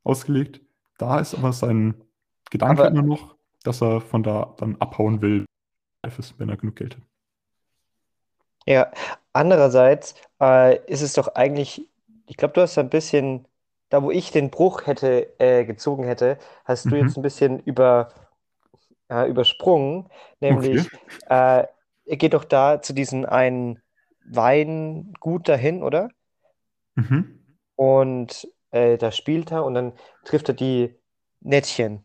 [0.05, 0.61] ausgelegt.
[0.99, 1.95] Da ist aber sein
[2.51, 5.45] Gedanke Aber- immer noch, dass er von da dann abhauen will,
[6.39, 7.03] wenn er genug Geld hat.
[8.67, 8.93] Ja,
[9.33, 11.89] andererseits äh, ist es doch eigentlich,
[12.27, 13.47] ich glaube, du hast ein bisschen,
[13.89, 16.97] da wo ich den Bruch hätte äh, gezogen hätte, hast du Mhm.
[16.97, 18.13] jetzt ein bisschen über,
[19.09, 20.07] äh, übersprungen,
[20.41, 20.89] nämlich
[21.29, 21.65] äh,
[22.07, 23.81] er geht doch da zu diesem einen
[24.25, 26.11] Weingut dahin, oder?
[26.95, 27.39] Mhm.
[27.77, 29.93] Und äh, da spielt er und dann
[30.25, 30.95] trifft er die
[31.41, 32.05] Nettchen.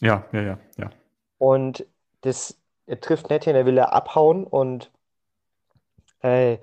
[0.00, 0.90] Ja, ja, ja, ja.
[1.38, 1.86] Und
[2.22, 4.90] das, er trifft Nettchen, er will er abhauen und
[6.20, 6.58] äh,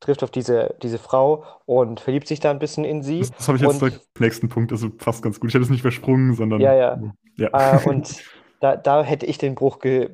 [0.00, 3.20] trifft auf diese, diese Frau und verliebt sich da ein bisschen in sie.
[3.20, 5.48] Das, das habe ich jetzt direkt am nächsten Punkt, also fast ganz gut.
[5.50, 6.60] Ich hätte es nicht versprungen, sondern.
[6.60, 7.00] Ja, ja.
[7.36, 7.76] ja.
[7.76, 8.22] Äh, und
[8.60, 10.10] da, da hätte ich den Bruch ge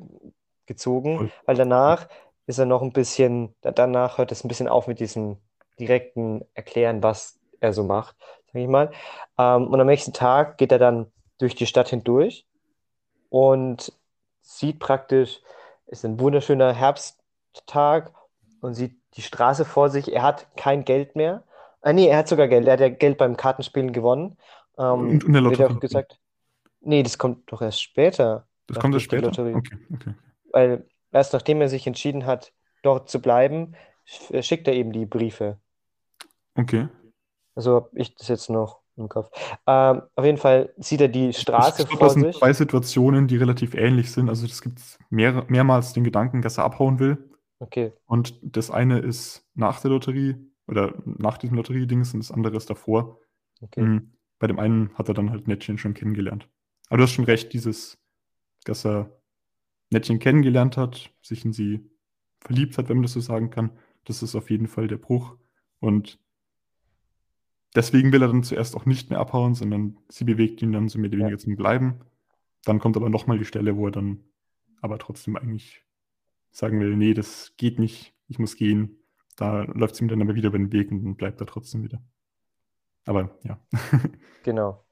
[0.65, 1.31] gezogen, Voll.
[1.45, 2.07] weil danach
[2.47, 5.37] ist er noch ein bisschen, da, danach hört es ein bisschen auf mit diesem
[5.79, 8.15] direkten Erklären, was er so macht,
[8.51, 8.91] sag ich mal.
[9.37, 12.45] Ähm, und am nächsten Tag geht er dann durch die Stadt hindurch
[13.29, 13.93] und
[14.41, 15.41] sieht praktisch,
[15.87, 18.11] es ist ein wunderschöner Herbsttag
[18.61, 20.13] und sieht die Straße vor sich.
[20.13, 21.43] Er hat kein Geld mehr.
[21.81, 22.67] Ah, nee, er hat sogar Geld.
[22.67, 24.37] Er hat ja Geld beim Kartenspielen gewonnen.
[24.77, 25.75] Ähm, Und in der wird Lotterie.
[25.75, 26.19] auch gesagt.
[26.81, 28.47] Nee, das kommt doch erst später.
[28.67, 29.27] das kommt erst später.
[29.29, 30.13] Okay, okay.
[30.51, 33.75] Weil erst nachdem er sich entschieden hat, dort zu bleiben,
[34.07, 35.59] sch- schickt er eben die Briefe.
[36.57, 36.87] Okay.
[37.55, 39.29] Also habe ich das jetzt noch im Kopf.
[39.67, 42.37] Ähm, auf jeden Fall sieht er die Straße ich glaube, vor das sind sich.
[42.37, 44.29] zwei Situationen, die relativ ähnlich sind.
[44.29, 47.29] Also es gibt mehr, mehrmals den Gedanken, dass er abhauen will.
[47.59, 50.35] Okay, Und das eine ist nach der Lotterie
[50.67, 53.19] oder nach diesem Lotteriedings und das andere ist davor.
[53.61, 53.81] okay.
[53.81, 54.11] Mhm.
[54.39, 56.49] Bei dem einen hat er dann halt Nettchen schon kennengelernt.
[56.89, 57.99] Aber du hast schon recht, dieses,
[58.65, 59.20] dass er
[59.91, 61.81] Nettchen kennengelernt hat, sich in sie
[62.39, 63.71] verliebt hat, wenn man das so sagen kann,
[64.05, 65.35] das ist auf jeden Fall der Bruch.
[65.79, 66.19] Und
[67.75, 70.97] deswegen will er dann zuerst auch nicht mehr abhauen, sondern sie bewegt ihn dann so
[70.97, 71.99] mehr oder weniger zum Bleiben.
[72.63, 74.23] Dann kommt aber nochmal die Stelle, wo er dann
[74.81, 75.83] aber trotzdem eigentlich
[76.51, 78.97] sagen will, nee, das geht nicht, ich muss gehen.
[79.35, 81.83] Da läuft es ihm dann aber wieder über den Weg und dann bleibt er trotzdem
[81.83, 82.01] wieder.
[83.05, 83.59] Aber ja.
[84.43, 84.83] Genau.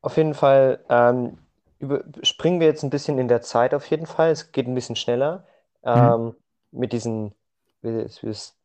[0.00, 1.38] Auf jeden Fall ähm,
[1.78, 4.30] über, springen wir jetzt ein bisschen in der Zeit auf jeden Fall.
[4.30, 5.46] Es geht ein bisschen schneller.
[5.84, 5.90] Mhm.
[5.90, 6.34] Ähm,
[6.72, 7.34] mit diesen,
[7.82, 8.56] wie das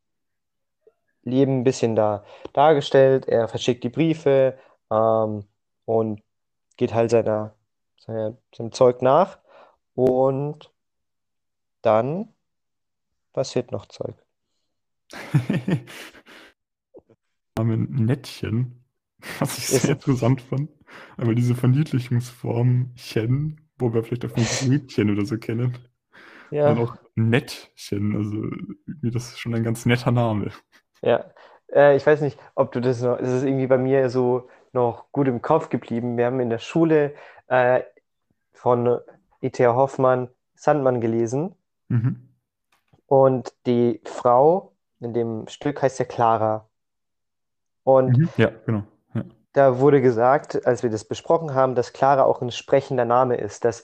[1.23, 3.27] Leben ein bisschen da dargestellt.
[3.27, 4.57] Er verschickt die Briefe
[4.89, 5.45] ähm,
[5.85, 6.21] und
[6.77, 7.53] geht halt seiner,
[7.97, 9.39] seiner, seinem Zeug nach.
[9.93, 10.71] Und
[11.81, 12.33] dann
[13.33, 14.15] passiert noch Zeug.
[17.57, 18.80] Name Nettchen,
[19.39, 20.69] was ich sehr interessant fand.
[21.17, 25.77] Aber diese Verniedlichungsform Chen, wo wir vielleicht auch von Mädchen oder so kennen.
[26.51, 26.65] Ja.
[26.73, 28.35] Dann auch Nettchen, also
[28.85, 30.51] irgendwie das ist schon ein ganz netter Name.
[31.01, 31.31] Ja,
[31.73, 35.11] äh, ich weiß nicht, ob du das noch, es ist irgendwie bei mir so noch
[35.11, 36.17] gut im Kopf geblieben.
[36.17, 37.13] Wir haben in der Schule
[37.47, 37.81] äh,
[38.53, 38.99] von
[39.41, 39.73] E.T.A.
[39.75, 41.55] Hoffmann Sandmann gelesen
[41.89, 42.29] Mhm.
[43.07, 46.69] und die Frau in dem Stück heißt ja Clara.
[47.83, 48.29] Und Mhm.
[48.37, 48.83] Ja, genau.
[49.53, 53.65] Da wurde gesagt, als wir das besprochen haben, dass Clara auch ein sprechender Name ist.
[53.65, 53.83] Das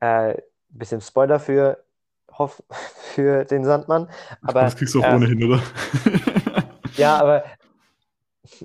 [0.00, 0.36] äh,
[0.70, 1.82] bisschen Spoiler für,
[2.32, 2.62] Hoff,
[3.14, 4.08] für den Sandmann,
[4.42, 5.62] aber das kriegst du auch äh, ohnehin, oder?
[6.96, 7.44] Ja, aber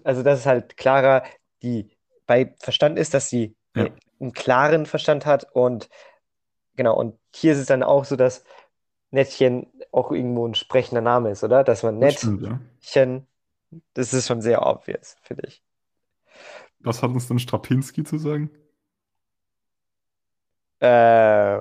[0.04, 1.24] also das ist halt Clara,
[1.62, 3.90] die bei Verstand ist, dass sie Ja.
[4.20, 5.90] einen klaren Verstand hat und
[6.76, 8.44] genau, und hier ist es dann auch so, dass
[9.12, 11.64] Nettchen auch irgendwo ein sprechender Name ist, oder?
[11.64, 13.28] Dass man Das stimmt, Nettchen,
[13.66, 13.80] ja.
[13.94, 15.62] das ist schon sehr obvious, finde ich.
[16.84, 18.50] Was hat uns dann Strapinski zu sagen?
[20.80, 21.60] Äh,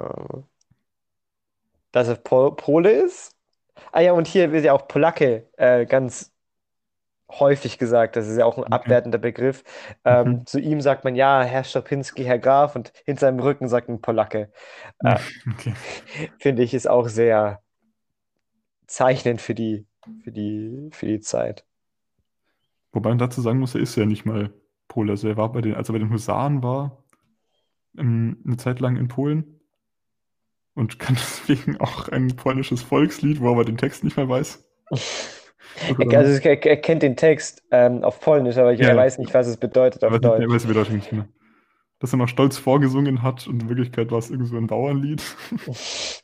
[1.93, 3.37] dass er Pol Pole ist?
[3.93, 6.33] Ah ja, und hier wird ja auch Polacke äh, ganz
[7.31, 8.17] häufig gesagt.
[8.17, 8.73] Das ist ja auch ein Okay.
[8.73, 9.65] abwertender Begriff.
[10.05, 10.47] Ähm, Mhm.
[10.47, 14.01] Zu ihm sagt man ja, Herr Strapinski, Herr Graf, und hinter seinem Rücken sagt man
[14.01, 14.53] Polacke.
[15.05, 15.19] Äh,
[15.53, 15.75] Okay.
[16.39, 17.63] finde ich, ist auch sehr
[18.87, 19.87] zeichnend für die,
[20.23, 21.65] für die, für die Zeit.
[22.93, 24.53] Wobei man dazu sagen muss, er ist ja nicht mal
[24.93, 25.13] Pole.
[25.13, 27.03] Also er war bei den, als er bei den Husaren war,
[27.97, 29.61] ähm, eine Zeit lang in Polen
[30.75, 31.15] und kann
[31.49, 34.65] deswegen auch ein polnisches Volkslied, wo er aber den Text nicht mehr weiß.
[35.89, 39.17] Er, also er, er kennt den Text ähm, auf Polnisch, aber ich, Ja, er weiß
[39.19, 40.51] nicht, was es bedeutet auf weiß, nicht, er Deutsch.
[40.51, 41.27] weiß die Bedeutung nicht mehr.
[41.99, 45.23] Dass er noch stolz vorgesungen hat und in Wirklichkeit war es irgendwie so ein Bauernlied.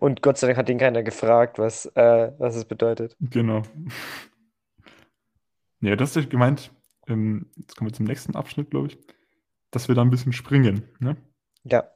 [0.00, 3.16] Und Gott sei Dank hat ihn keiner gefragt, was, äh, was es bedeutet.
[3.20, 3.62] Genau.
[5.80, 6.72] Ja, das ist gemeint,
[7.08, 8.98] ähm, jetzt kommen wir zum nächsten Abschnitt, glaube ich,
[9.70, 10.82] dass wir da ein bisschen springen.
[10.98, 11.16] Ne?
[11.64, 11.88] Ja.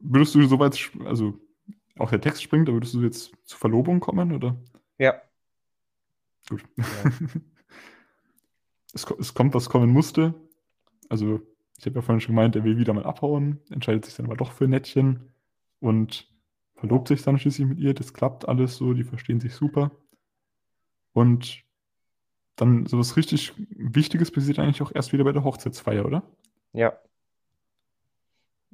[0.00, 1.38] Würdest du soweit, also
[1.98, 4.56] auch der Text springt, aber würdest du jetzt zur Verlobung kommen, oder?
[4.98, 5.14] Ja.
[6.48, 6.62] Gut.
[8.92, 10.34] es, ko- es kommt, was kommen musste.
[11.08, 11.40] Also,
[11.78, 14.36] ich habe ja vorhin schon gemeint, er will wieder mal abhauen, entscheidet sich dann aber
[14.36, 15.32] doch für Nettchen
[15.80, 16.30] und
[16.74, 17.94] verlobt sich dann schließlich mit ihr.
[17.94, 19.90] Das klappt alles so, die verstehen sich super.
[21.12, 21.63] Und
[22.56, 26.22] dann so was richtig Wichtiges passiert eigentlich auch erst wieder bei der Hochzeitsfeier, oder?
[26.72, 26.98] Ja.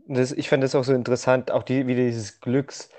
[0.06, 2.90] Das, ich fand das auch so interessant, auch die, wieder dieses Glücks-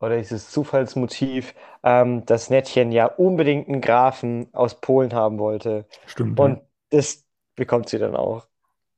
[0.00, 5.86] oder dieses Zufallsmotiv, ähm, dass Nettchen ja unbedingt einen Grafen aus Polen haben wollte.
[6.06, 6.38] Stimmt.
[6.40, 7.24] Und das
[7.54, 8.46] bekommt sie dann auch.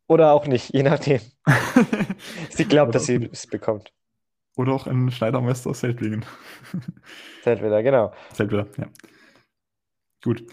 [0.07, 1.20] Oder auch nicht, je nachdem.
[2.50, 3.92] Sie glaubt, dass sie es bekommt.
[4.57, 6.24] Oder auch ein Schneidermeister aus Seltlingen.
[7.42, 8.12] Zeltwiller, genau.
[8.35, 8.88] Seltwiller, ja.
[10.22, 10.44] Gut.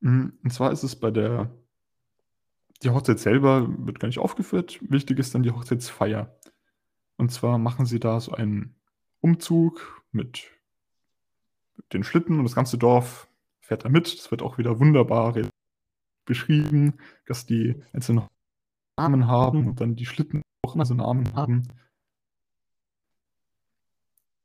[0.00, 1.50] Mm, Und zwar ist es bei der,
[2.82, 4.78] die Hochzeit selber wird gar nicht aufgeführt.
[4.82, 6.38] Wichtig ist dann die Hochzeitsfeier.
[7.16, 8.76] Und zwar machen sie da so einen
[9.20, 10.50] Umzug mit
[11.92, 13.28] den Schlitten und das ganze Dorf
[13.60, 14.06] fährt da mit.
[14.06, 15.34] Es wird auch wieder wunderbar
[16.24, 16.94] beschrieben,
[17.26, 18.26] dass die einzelnen
[18.96, 21.64] Namen haben und dann die Schlitten auch immer so Namen haben.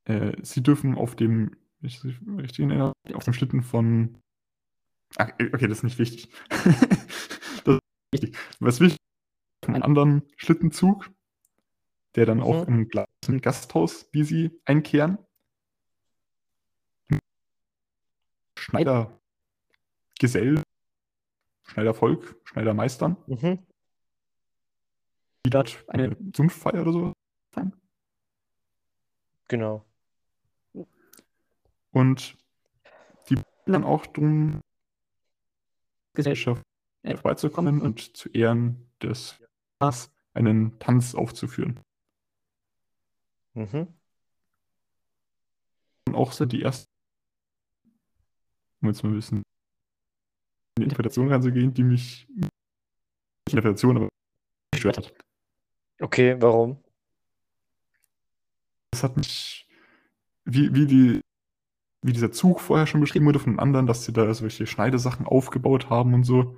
[0.06, 4.18] Äh, sie dürfen auf dem, ich das richtig erinnere, auf dem Schlitten von.
[5.18, 6.30] Ach, okay, das ist nicht wichtig.
[6.50, 7.80] das ist
[8.12, 8.38] wichtig.
[8.60, 9.00] Was wichtig
[9.62, 11.10] ist, einen anderen Schlittenzug,
[12.16, 12.74] der dann auch Mhm.
[12.74, 15.18] im gleichen Gasthaus wie sie einkehren.
[18.58, 19.20] Schneider
[20.20, 20.62] Gesell,
[21.66, 23.60] Schneidervolk, Schneidermeistern, Mhm.
[25.46, 27.14] die dort eine Sumpffeier oder so
[27.52, 27.74] feiern.
[29.48, 29.86] Genau.
[31.92, 32.38] Und
[33.30, 34.62] die dann auch darum,
[36.14, 36.64] Gesellschaft
[37.04, 39.40] äh, vorbeizukommen und zu Ehren des
[39.80, 41.80] Paars einen Tanz aufzuführen.
[43.54, 43.88] Mhm.
[46.08, 46.88] Und auch so die erste,
[48.82, 52.50] um jetzt mal ein bisschen in die Interpretation reinzugehen, die mich, nicht
[53.50, 54.10] Interpretation, aber
[54.72, 55.14] gestört hat.
[56.00, 56.84] Okay, warum?
[58.92, 59.68] Es hat mich,
[60.46, 61.22] wie, wie die
[62.04, 65.90] wie dieser Zug vorher schon beschrieben wurde von anderen, dass sie da solche Schneidesachen aufgebaut
[65.90, 66.58] haben und so.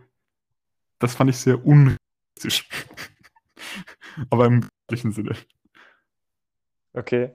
[0.99, 2.67] Das fand ich sehr unrealistisch.
[4.29, 5.35] Aber im wirklichen Sinne.
[6.93, 7.31] Okay.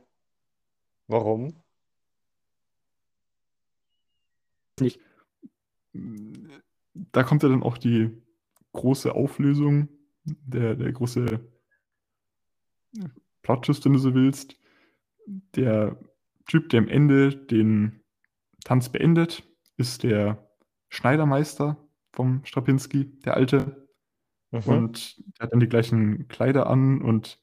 [1.07, 1.55] Warum?
[4.81, 5.01] Nicht.
[5.93, 8.11] Da kommt ja dann auch die
[8.73, 9.89] große Auflösung,
[10.25, 11.41] der, der große
[13.43, 14.57] Plot-Twist, wenn du so willst.
[15.55, 15.99] Der
[16.47, 18.00] Typ, der am Ende den
[18.65, 19.43] Tanz beendet,
[19.77, 20.51] ist der
[20.89, 21.77] Schneidermeister
[22.13, 23.87] vom Strapinski, der Alte.
[24.51, 24.61] Mhm.
[24.65, 27.39] Und der hat dann die gleichen Kleider an und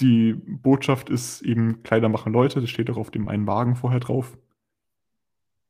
[0.00, 4.00] die Botschaft ist eben, Kleider machen Leute, das steht auch auf dem einen Wagen vorher
[4.00, 4.36] drauf.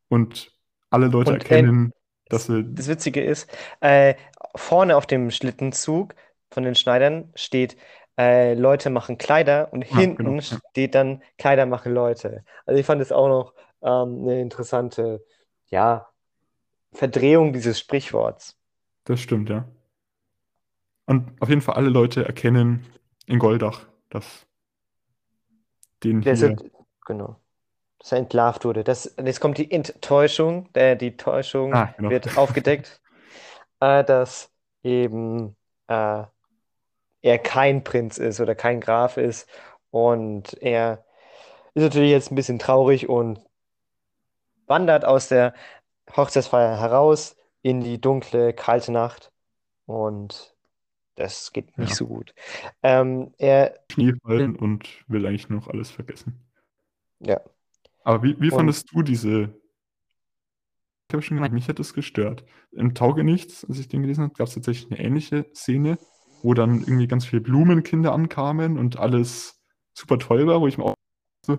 [0.09, 0.53] Und
[0.91, 1.93] alle Leute Und, äh, erkennen,
[2.29, 2.75] dass Das, sie.
[2.75, 4.15] das Witzige ist, äh,
[4.55, 6.15] vorne auf dem Schlittenzug
[6.51, 7.77] von den Schneidern steht,
[8.19, 10.59] äh, Leute machen Kleider und hinten genau, ja.
[10.71, 12.45] steht dann Kleider machen Leute.
[12.67, 15.25] Also ich fand es auch noch ähm, eine interessante,
[15.67, 16.09] ja,
[16.93, 18.59] Verdrehung dieses Sprichworts.
[19.05, 19.69] Das stimmt, ja.
[21.07, 22.87] Und auf jeden Fall alle Leute erkennen
[23.27, 24.47] in Goldach, dass
[26.05, 26.57] den ist hier.
[27.05, 27.37] genau.
[27.99, 28.85] Dass er entlarvt wurde.
[28.85, 32.11] Das, jetzt kommt die Enttäuschung, äh, die Täuschung Ah, genau.
[32.11, 33.01] wird aufgedeckt,
[33.81, 34.51] äh, dass
[34.83, 36.25] eben äh,
[37.23, 39.49] er kein Prinz ist oder kein Graf ist.
[39.91, 41.05] Und er
[41.75, 43.41] ist natürlich jetzt ein bisschen traurig und
[44.73, 45.53] wandert aus der
[46.17, 49.31] Hochzeitsfeier heraus in die dunkle, kalte Nacht.
[49.85, 50.55] Und
[51.17, 51.97] das geht nicht Ja.
[51.97, 52.35] so gut.
[52.83, 56.41] Ähm, er, Schnee fallen und will eigentlich noch alles vergessen.
[57.21, 57.39] ja,
[58.05, 59.55] Aber wie, wie Und- fandest du diese?
[61.09, 62.45] Ich habe schon gemeint, mich hat das gestört.
[62.71, 65.99] Im Taugenichts, als ich den gelesen habe, gab es tatsächlich eine ähnliche Szene,
[66.43, 69.61] wo dann irgendwie ganz viele Blumenkinder ankamen und alles
[69.93, 70.95] super toll war, wo ich mir auch
[71.47, 71.59] so,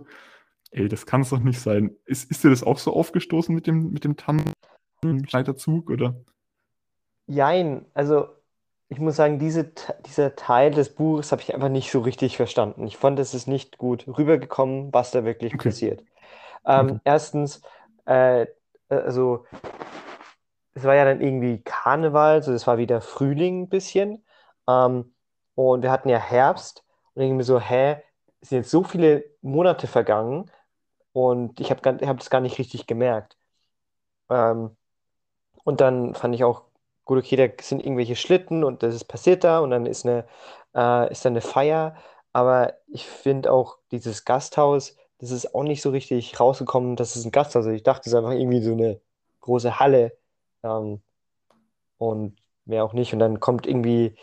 [0.74, 1.96] ey, das kann es doch nicht sein.
[2.06, 6.16] Ist, ist dir das auch so aufgestoßen mit dem, mit dem Tannenschneiderzug oder?
[7.28, 8.28] Jein, also
[8.90, 9.72] ich muss sagen, diese,
[10.06, 12.86] dieser Teil des Buches habe ich einfach nicht so richtig verstanden.
[12.86, 15.70] Ich fand, es ist nicht gut rübergekommen, was da wirklich Okay.
[15.70, 16.04] passiert.
[16.66, 17.00] Ähm, Okay.
[17.04, 17.62] erstens,
[18.06, 18.46] äh,
[18.90, 19.46] also
[20.76, 24.26] es war ja dann irgendwie Karneval, so es war wieder Frühling ein bisschen.
[24.68, 25.14] Ähm,
[25.56, 26.84] und wir hatten ja Herbst
[27.14, 27.98] und irgendwie so, hä,
[28.42, 30.52] es sind jetzt so viele Monate vergangen
[31.14, 33.38] und ich habe hab das gar nicht richtig gemerkt.
[34.30, 34.72] Ähm,
[35.64, 36.64] und dann fand ich auch,
[37.06, 40.26] gut, okay, da sind irgendwelche Schlitten und das ist passiert da und dann ist eine,
[40.76, 41.96] äh, ist da eine Feier.
[42.34, 47.26] Aber ich finde auch dieses Gasthaus, das ist auch nicht so richtig rausgekommen, dass es
[47.26, 47.74] ein Gasthaus ist.
[47.74, 49.00] Ich dachte, es ist einfach irgendwie so eine
[49.42, 50.18] große Halle.
[50.64, 51.02] Ähm,
[51.98, 53.14] und mehr auch nicht.
[53.14, 54.16] Und dann kommt irgendwie,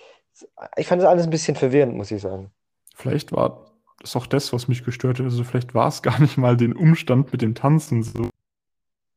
[0.76, 2.50] ich fand das alles ein bisschen verwirrend, muss ich sagen.
[2.94, 3.69] Vielleicht war
[4.00, 5.24] das auch das, was mich gestört hat.
[5.24, 8.28] Also vielleicht war es gar nicht mal den Umstand mit dem Tanzen so.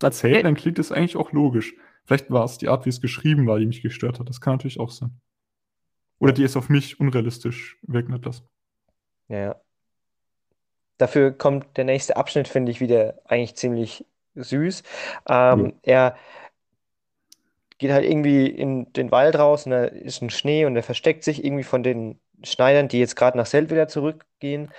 [0.02, 1.74] Erzählt, dann klingt es eigentlich auch logisch.
[2.06, 4.28] Vielleicht war es die Art, wie es geschrieben war, die mich gestört hat.
[4.28, 5.12] Das kann natürlich auch sein.
[6.20, 6.36] Oder Ja.
[6.36, 8.46] die es auf mich unrealistisch wirken hat lassen.
[9.30, 9.56] Ja, ja.
[10.98, 14.84] Dafür kommt der nächste Abschnitt, finde ich, wieder eigentlich ziemlich süß.
[15.30, 16.18] Ähm, er
[17.78, 21.24] geht halt irgendwie in den Wald raus und da ist ein Schnee und er versteckt
[21.24, 24.72] sich irgendwie von den Schneidern, die jetzt gerade nach Seldwyla zurückgehen.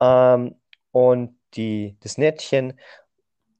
[0.00, 0.56] Ähm,
[0.92, 2.78] und die, das Nettchen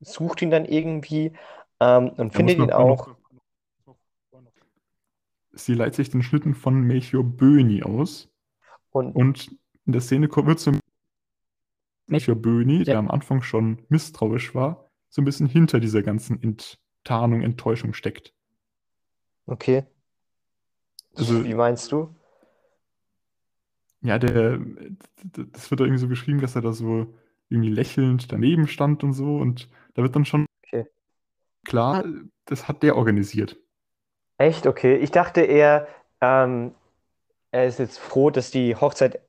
[0.01, 1.33] sucht ihn dann irgendwie
[1.81, 3.07] ähm, und Da findet ihn auch.
[3.09, 3.17] noch-
[5.53, 8.29] Sie leiht sich den Schlitten von Melchior Böhni aus.
[8.91, 9.49] Und Und
[9.87, 10.73] in der Szene kommt wird so
[12.09, 17.43] Melchior Böhni, der am Anfang schon misstrauisch war, so ein bisschen hinter dieser ganzen Enttarnung,
[17.43, 18.33] Enttäuschung steckt.
[19.47, 19.85] okay,
[21.15, 22.15] Also- wie meinst du?
[24.07, 24.59] Ja, der,
[25.53, 27.15] das wird da irgendwie so beschrieben, dass er da so
[27.49, 29.37] irgendwie lächelnd daneben stand und so.
[29.37, 30.87] Und da wird dann schon Okay.
[31.65, 32.05] klar,
[32.47, 33.59] das hat der organisiert.
[34.39, 34.67] Echt?
[34.67, 34.97] Okay.
[34.97, 35.89] Ich dachte eher,
[36.21, 36.75] ähm,
[37.53, 39.21] er ist jetzt froh, dass die Hochzeit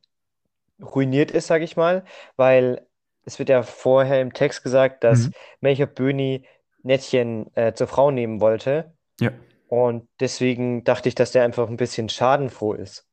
[0.81, 2.05] ruiniert ist, sage ich mal,
[2.37, 2.87] weil
[3.25, 5.33] es wird ja vorher im Text gesagt, dass Mhm.
[5.61, 6.47] Melchior Böhni
[6.83, 8.95] Nettchen äh, zur Frau nehmen wollte.
[9.19, 9.31] Ja.
[9.67, 13.06] Und deswegen dachte ich, dass der einfach ein bisschen schadenfroh ist.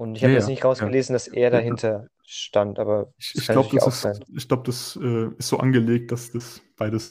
[0.00, 1.50] Und ich habe Ja, jetzt ja, nicht rausgelesen, dass er Ja.
[1.50, 6.10] dahinter stand, aber Ich, ich glaube, das, ist, ich glaub, das äh, ist so angelegt,
[6.10, 7.10] dass das beides.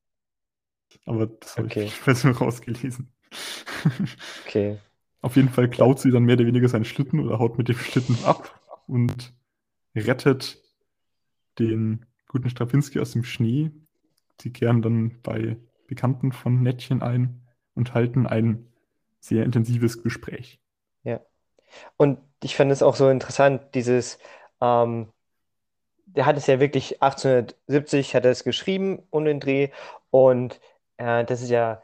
[1.05, 1.91] Aber das habe Okay.
[2.07, 3.13] ich nur rausgelesen.
[4.47, 4.79] Okay.
[5.21, 7.75] Auf jeden Fall klaut sie dann mehr oder weniger seinen Schlitten oder haut mit dem
[7.77, 9.33] Schlitten ab und
[9.95, 10.57] rettet
[11.59, 13.71] den guten Strapinski aus dem Schnee.
[14.41, 17.41] Sie kehren dann bei Bekannten von Nettchen ein
[17.75, 18.67] und halten ein
[19.19, 20.59] sehr intensives Gespräch.
[21.97, 24.19] Und ich fand es auch so interessant, dieses,
[24.61, 25.11] ähm,
[26.05, 29.69] der hat es ja wirklich 1870 hat er es geschrieben um den Dreh
[30.11, 30.59] und
[30.97, 31.81] äh, das ist ja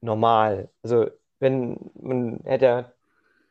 [0.00, 0.68] normal.
[0.82, 2.92] Also wenn man hätte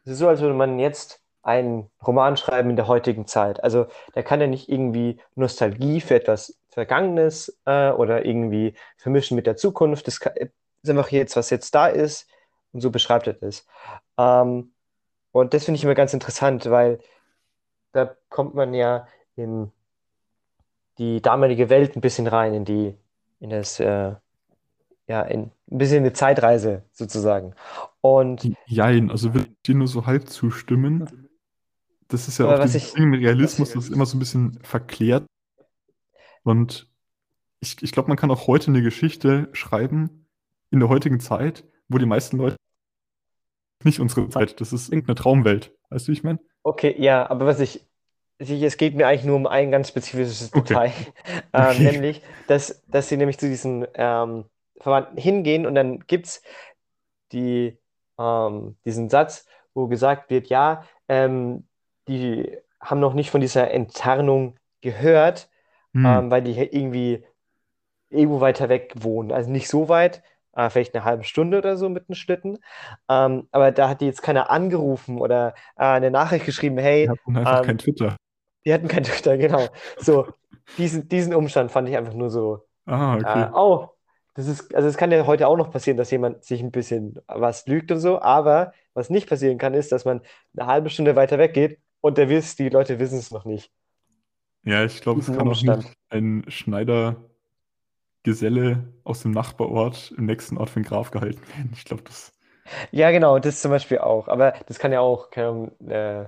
[0.05, 3.63] es ist so, als würde man jetzt einen Roman schreiben in der heutigen Zeit.
[3.63, 9.47] Also da kann ja nicht irgendwie Nostalgie für etwas Vergangenes äh, oder irgendwie vermischen mit
[9.47, 10.07] der Zukunft.
[10.07, 12.27] Das kann, ist einfach jetzt, was jetzt da ist
[12.73, 13.65] und so beschreibt er das.
[14.17, 14.71] Ähm,
[15.39, 16.99] und das finde ich immer ganz interessant, weil
[17.91, 19.71] da kommt man ja in
[20.97, 22.95] die damalige Welt ein bisschen rein, in die,
[23.39, 24.15] in das, äh,
[25.07, 27.53] ja, in ein bisschen eine Zeitreise sozusagen.
[28.01, 31.29] Und Jein, also würde ich dir nur so halb zustimmen.
[32.07, 34.19] Das ist ja auch was dieses ich- Ding mit Realismus, das ist immer so ein
[34.19, 35.25] bisschen verklärt.
[36.43, 36.87] Und
[37.59, 40.27] ich, ich glaube, man kann auch heute eine Geschichte schreiben,
[40.71, 42.55] in der heutigen Zeit, wo die meisten Leute
[43.85, 45.73] nicht unsere Zeit, das ist irgendeine Traumwelt.
[45.89, 46.39] Weißt du, wie ich meine?
[46.63, 47.87] okay, ja, aber was ich,
[48.39, 50.79] ich, es geht mir eigentlich nur um ein ganz spezifisches Okay.
[50.79, 50.91] Detail,
[51.53, 51.83] ähm, Okay.
[51.83, 54.45] nämlich, dass, dass sie nämlich zu diesen ähm,
[54.79, 56.41] Verwandten hingehen und dann gibt es
[57.31, 57.79] die,
[58.19, 61.67] ähm, diesen Satz, wo gesagt wird, ja, ähm,
[62.07, 65.49] die haben noch nicht von dieser Enttarnung gehört,
[65.93, 66.19] Hm.
[66.19, 67.25] ähm, weil die irgendwie
[68.09, 69.31] irgendwo weiter weg wohnen.
[69.31, 70.23] Also nicht so weit,
[70.53, 72.59] äh, vielleicht eine halbe Stunde oder so mit einem Schlitten.
[73.09, 77.09] Ähm, aber da hat die jetzt keiner angerufen oder äh, eine Nachricht geschrieben, hey, Die
[77.09, 78.15] hatten einfach ähm, kein Twitter.
[78.65, 79.67] die hatten kein Twitter, genau.
[79.97, 80.27] So,
[80.77, 83.43] diesen, diesen Umstand fand ich einfach nur so, Ah, okay.
[83.43, 83.89] äh, oh,
[84.35, 87.19] das ist, also es kann ja heute auch noch passieren, dass jemand sich ein bisschen
[87.27, 90.21] was lügt und so, aber was nicht passieren kann, ist, dass man
[90.57, 93.71] eine halbe Stunde weiter weggeht und der wisst, die Leute wissen es noch nicht.
[94.63, 96.45] Ja, ich glaube, es kann auch nicht ein
[98.23, 101.71] Schneider-Geselle aus dem Nachbarort im nächsten Ort für den Graf gehalten werden.
[101.73, 102.31] Ich glaube, das.
[102.91, 104.27] Ja, genau, das zum Beispiel auch.
[104.27, 106.25] Aber das kann ja auch Ahnung, äh,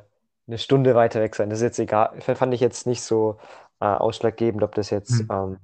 [0.48, 1.50] eine Stunde weiter weg sein.
[1.50, 2.20] Das ist jetzt egal.
[2.22, 3.38] Fand ich jetzt nicht so
[3.80, 5.28] äh, ausschlaggebend, ob das jetzt Hm.
[5.32, 5.58] ähm,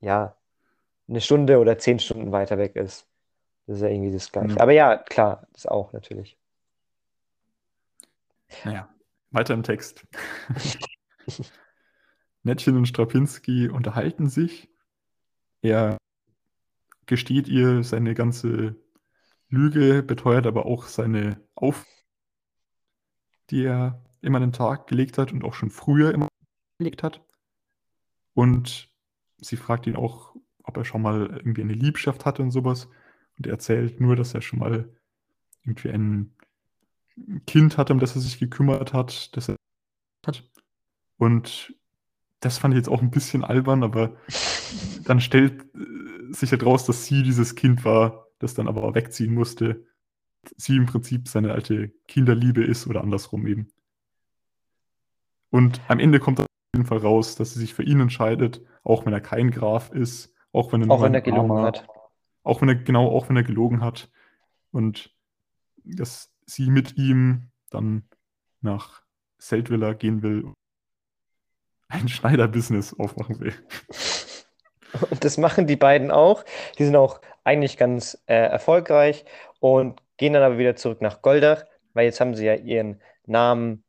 [0.00, 0.36] ja
[1.08, 3.06] eine Stunde oder zehn Stunden weiter weg ist.
[3.66, 4.54] Das ist ja irgendwie das Gleiche.
[4.54, 4.60] Ja.
[4.60, 6.36] Aber ja, klar, das auch natürlich.
[8.64, 8.88] Naja,
[9.32, 10.06] weiter im Text.
[12.44, 14.68] Nettchen und Strapinski unterhalten sich.
[15.62, 15.98] Er
[17.06, 18.76] gesteht ihr seine ganze
[19.48, 21.84] Lüge, beteuert aber auch seine Auf,
[23.50, 26.28] die er immer an den Tag gelegt hat und auch schon früher immer
[26.78, 27.24] gelegt hat.
[28.34, 28.90] Und
[29.38, 32.88] sie fragt ihn auch, ob er schon mal irgendwie eine Liebschaft hatte und sowas.
[33.38, 34.92] Und er erzählt nur, dass er schon mal
[35.64, 36.34] irgendwie ein
[37.46, 39.56] Kind hatte, um das er sich gekümmert hat, das er
[40.26, 40.48] hat.
[41.18, 41.74] Und
[42.46, 44.16] das fand ich jetzt auch ein bisschen albern, aber
[45.04, 49.32] dann stellt äh, sich halt raus, dass sie dieses Kind war, das dann aber wegziehen
[49.34, 49.84] musste.
[50.56, 53.68] Sie im Prinzip seine alte Kinderliebe ist oder andersrum eben.
[55.50, 59.06] Und am Ende kommt auf jeden Fall raus, dass sie sich für ihn entscheidet, auch
[59.06, 61.86] wenn er kein Graf ist, auch wenn er Auch wenn er gelogen armer- hat.
[62.42, 64.10] auch wenn er, genau, auch wenn er gelogen hat.
[64.72, 65.14] Und
[65.84, 68.04] dass sie mit ihm dann
[68.60, 69.02] nach
[69.38, 70.52] Seldwyla gehen will,
[71.88, 73.54] ein Schneider-Business aufmachen will.
[75.10, 76.44] Und das machen die beiden auch.
[76.78, 79.24] Die sind auch eigentlich ganz äh, erfolgreich
[79.60, 81.64] und gehen dann aber wieder zurück nach Goldach,
[81.94, 83.84] weil jetzt haben sie ja ihren Namen,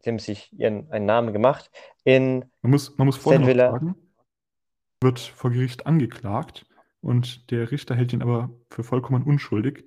[0.00, 1.70] sie haben sich ihren einen Namen gemacht
[2.04, 3.94] in Man muss, man muss vorher sagen,
[5.02, 6.66] wird vor Gericht angeklagt
[7.00, 9.84] und der Richter hält ihn aber für vollkommen unschuldig,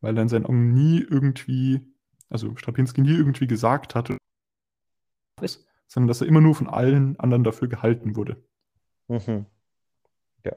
[0.00, 1.80] weil er in seinen Augen nie irgendwie,
[2.28, 4.16] also Strapinski nie irgendwie gesagt hatte,
[5.90, 8.36] sondern dass er immer nur von allen anderen dafür gehalten wurde.
[9.08, 9.44] Mhm.
[10.44, 10.52] Ja.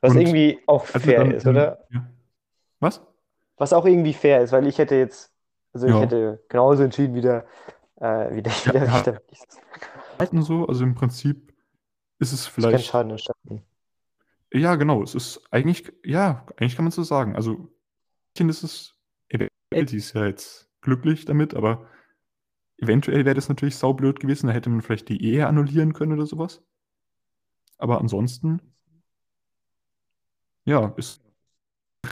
[0.00, 1.84] Was Und irgendwie auch er fair dann ist, oder?
[1.90, 2.10] Ja.
[2.80, 3.02] Was?
[3.58, 5.32] Was auch irgendwie fair ist, weil ich hätte jetzt,
[5.74, 6.00] also ich Ja.
[6.00, 7.46] hätte genauso entschieden wie der,
[7.96, 8.94] äh, wie der, wie der Ja.
[8.94, 9.22] Richter.
[10.18, 11.52] Halten so, also im Prinzip
[12.18, 12.86] ist es Ist kein vielleicht.
[12.86, 13.62] Schaden entstanden.
[14.50, 15.02] Ja, genau.
[15.02, 17.36] Es ist eigentlich, ja, eigentlich kann man so sagen.
[17.36, 17.68] Also,
[18.34, 18.94] Kind ist es,
[19.30, 21.86] sie ist ja jetzt glücklich damit, aber
[22.78, 24.48] eventuell wäre das natürlich saublöd gewesen.
[24.48, 26.62] Da hätte man vielleicht die Ehe annullieren können oder sowas.
[27.78, 28.60] Aber ansonsten,
[30.64, 31.22] ja, ist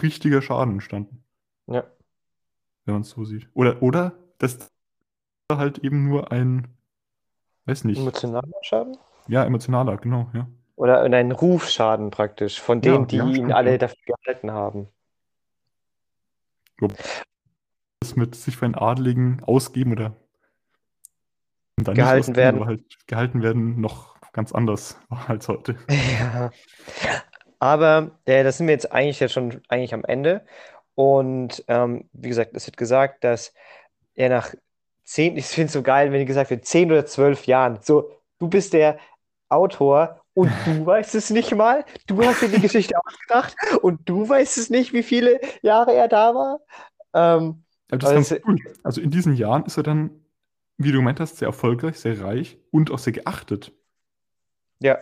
[0.03, 1.25] richtiger Schaden entstanden,
[1.67, 1.85] Ja.
[2.85, 3.49] wenn man es so sieht.
[3.55, 4.71] Oder, oder das
[5.53, 6.69] halt eben nur ein,
[7.67, 8.99] weiß nicht, Emotionaler Schaden?
[9.29, 10.49] ja, emotionaler, genau, ja.
[10.77, 13.79] Oder ein Rufschaden praktisch von Ja, denen, die ja, ihn alle ja.
[13.79, 14.89] dafür gehalten haben.
[18.01, 20.17] das mit sich für einen Adligen ausgeben oder
[21.77, 22.65] Gehalten werden.
[22.65, 24.99] halt gehalten werden noch ganz anders
[25.29, 25.77] als heute.
[25.89, 26.51] Ja.
[27.59, 30.45] Aber äh, da sind wir jetzt eigentlich ja schon eigentlich am Ende.
[30.95, 33.55] Und ähm, wie gesagt, es wird gesagt, dass
[34.15, 34.55] er nach
[35.05, 38.49] zehn, ich finde es so geil, wenn gesagt wird, zehn oder zwölf Jahren, so du
[38.49, 38.99] bist der
[39.49, 41.85] Autor und du weißt es nicht mal.
[42.07, 46.09] Du hast dir die Geschichte ausgedacht und du weißt es nicht, wie viele Jahre er
[46.09, 46.61] da war.
[47.15, 48.59] Ähm, das ganz cool.
[48.83, 50.24] Also in diesen Jahren ist er dann,
[50.79, 53.73] wie du gemeint hast, sehr erfolgreich, sehr reich und auch sehr geachtet.
[54.81, 54.99] ja,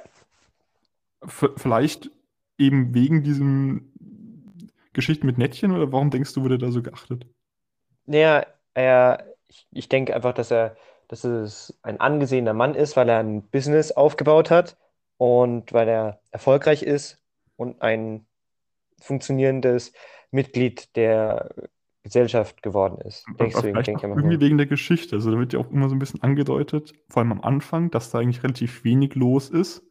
[1.24, 2.10] V vielleicht
[2.58, 3.92] eben wegen diesem
[4.92, 7.26] Geschichte mit Nettchen oder warum denkst du, wurde er da so geachtet?
[8.06, 10.76] naja, er, ich, ich denke einfach, dass er,
[11.08, 14.76] dass es ein angesehener Mann ist, weil er ein Business aufgebaut hat
[15.18, 17.22] und weil er erfolgreich ist
[17.56, 18.26] und ein
[19.00, 19.92] funktionierendes
[20.30, 21.50] Mitglied der
[22.02, 23.24] Gesellschaft geworden ist.
[23.38, 25.16] Deswegen vielleicht denke ich irgendwie wegen der Geschichte.
[25.16, 28.10] Also da wird ja auch immer so ein bisschen angedeutet, vor allem am Anfang, dass
[28.10, 29.82] da eigentlich relativ wenig los ist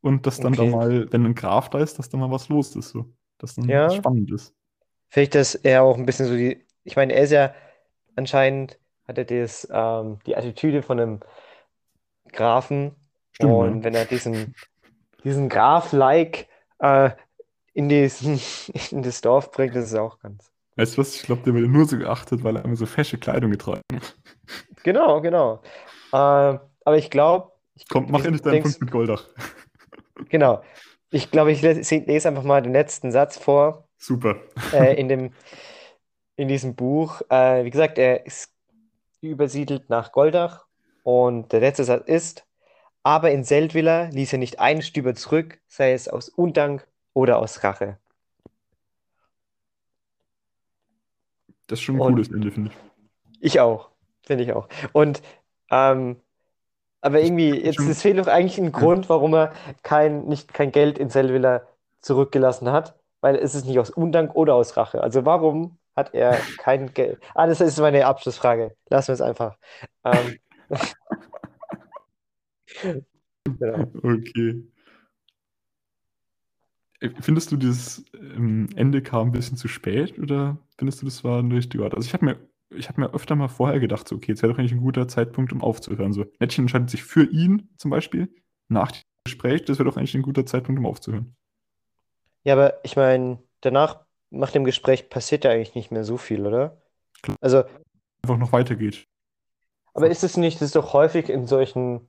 [0.00, 0.70] und dass dann da Okay.
[0.70, 3.06] mal, wenn ein Graf da ist, dass da mal was los ist, so.
[3.38, 3.90] Dass dann Ja.
[3.90, 4.54] spannend ist.
[5.10, 7.54] Vielleicht, dass er auch ein bisschen so die, ich meine, er ist ja
[8.16, 11.20] anscheinend, hat er das, ähm, die Attitüde von einem
[12.32, 12.94] Grafen
[13.32, 13.84] Stimmt, und ja.
[13.84, 14.54] wenn er diesen,
[15.24, 16.48] diesen Graf-like
[16.80, 17.10] äh,
[17.74, 18.40] in diesen,
[18.90, 20.52] in das Dorf bringt, das ist auch ganz.
[20.78, 21.16] Weißt du was?
[21.16, 24.16] Ich glaube, der wurde nur so geachtet, weil er immer so fesche Kleidung getragen hat.
[24.84, 25.60] Genau, genau.
[26.12, 29.24] Ähm, aber ich glaube, ich, Komm, mach endlich deinen Punkt mit Goldach.
[30.28, 30.62] genau.
[31.10, 33.88] Ich glaube, ich lese, lese einfach mal den letzten Satz vor.
[33.96, 34.36] Super.
[34.72, 35.32] äh, in dem,
[36.36, 37.22] in diesem Buch.
[37.28, 38.54] Äh, wie gesagt, er ist
[39.20, 40.64] übersiedelt nach Goldach
[41.02, 42.46] und der letzte Satz ist,
[43.02, 47.64] aber in Seldwyla ließ er nicht einen Stüber zurück, sei es aus Undank oder aus
[47.64, 47.98] Rache.
[51.68, 52.76] Das ist schon ein Und- cooles Ende, finde ich.
[53.40, 53.90] Ich auch,
[54.22, 54.68] finde ich auch.
[54.92, 55.22] Und
[55.70, 56.16] ähm,
[57.00, 59.52] aber irgendwie, jetzt es fehlt doch eigentlich ein Grund, warum er
[59.84, 61.62] kein, nicht kein Geld in Seldwyla
[62.00, 65.00] zurückgelassen hat, weil es ist nicht aus Undank oder aus Rache.
[65.00, 67.20] Also warum hat er kein Geld?
[67.36, 68.74] Ah, das ist meine Abschlussfrage.
[68.90, 69.56] Lassen wir es einfach.
[70.04, 70.38] Ähm,
[73.44, 73.84] genau.
[74.02, 74.62] Okay.
[77.00, 81.24] Äh, Findest du, dieses ähm, Ende kam ein bisschen zu spät oder findest du, das
[81.24, 81.94] war ein richtiger Ort?
[81.94, 84.52] Also ich habe mir, ich habe mir öfter mal vorher gedacht, so, okay, jetzt wäre
[84.52, 86.12] doch eigentlich ein guter Zeitpunkt, um aufzuhören.
[86.12, 88.28] So, Nettchen entscheidet sich für ihn zum Beispiel
[88.68, 91.34] nach dem Gespräch, das wäre doch eigentlich ein guter Zeitpunkt, um aufzuhören.
[92.44, 96.46] Ja, aber ich meine, danach, nach dem Gespräch, passiert ja eigentlich nicht mehr so viel,
[96.46, 96.76] oder?
[97.22, 97.36] Klar.
[97.40, 97.64] Also,
[98.22, 99.06] Einfach noch weitergeht.
[99.94, 102.08] aber ist es nicht, das ist doch häufig in solchen,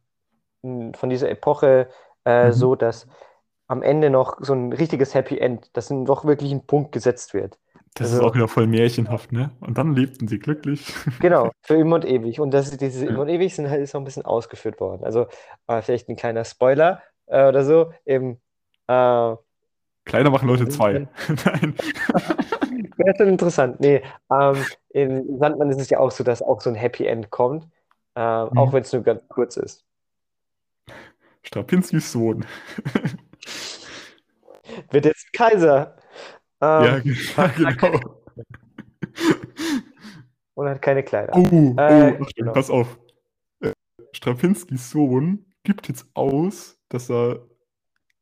[0.62, 1.90] von dieser Epoche
[2.26, 2.54] äh, Mhm.
[2.54, 3.08] so, dass
[3.70, 7.34] am Ende noch so ein richtiges Happy End, dass dann doch wirklich ein Punkt gesetzt
[7.34, 7.58] wird.
[7.96, 9.52] Das Also- ist auch wieder voll märchenhaft, ne?
[9.62, 10.94] Und dann lebten sie glücklich.
[11.22, 12.40] Genau, für immer und ewig.
[12.40, 13.12] Und das, diese Ja.
[13.12, 15.04] immer und ewig sind halt ist noch ein bisschen ausgeführt worden.
[15.06, 15.28] Also
[15.68, 17.94] äh, vielleicht ein kleiner Spoiler äh, oder so.
[18.06, 18.42] Eben,
[18.88, 19.36] äh,
[20.06, 21.08] Kleider machen Leute zwei.
[21.46, 21.76] Nein.
[22.98, 23.80] wäre schon interessant.
[23.80, 24.02] Nee,
[24.32, 24.58] ähm,
[24.90, 27.68] in Sandmann ist es ja auch so, dass auch so ein Happy End kommt,
[28.16, 28.74] äh, auch Mhm.
[28.74, 29.84] wenn es nur ganz kurz ist.
[31.44, 32.46] Strapinskis Sohn.
[34.92, 35.96] Wird jetzt Kaiser.
[36.62, 38.00] Ähm, Ja, ge- ja, genau.
[40.54, 41.34] Und hat keine Kleider.
[41.36, 42.54] Oh, oh, Äh, Achtung, genau.
[42.54, 43.00] pass auf.
[43.62, 43.72] Äh,
[44.14, 47.48] Strapinskis Sohn gibt jetzt aus, dass er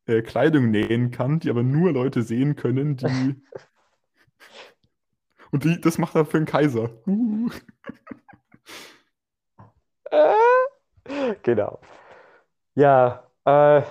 [0.06, 3.08] äh, Kleidung nähen kann, die aber nur Leute sehen können, die.
[5.52, 6.90] Und die, das macht er für einen Kaiser.
[7.08, 7.50] Uh.
[10.12, 11.80] Äh, genau.
[12.76, 13.82] Ja, äh,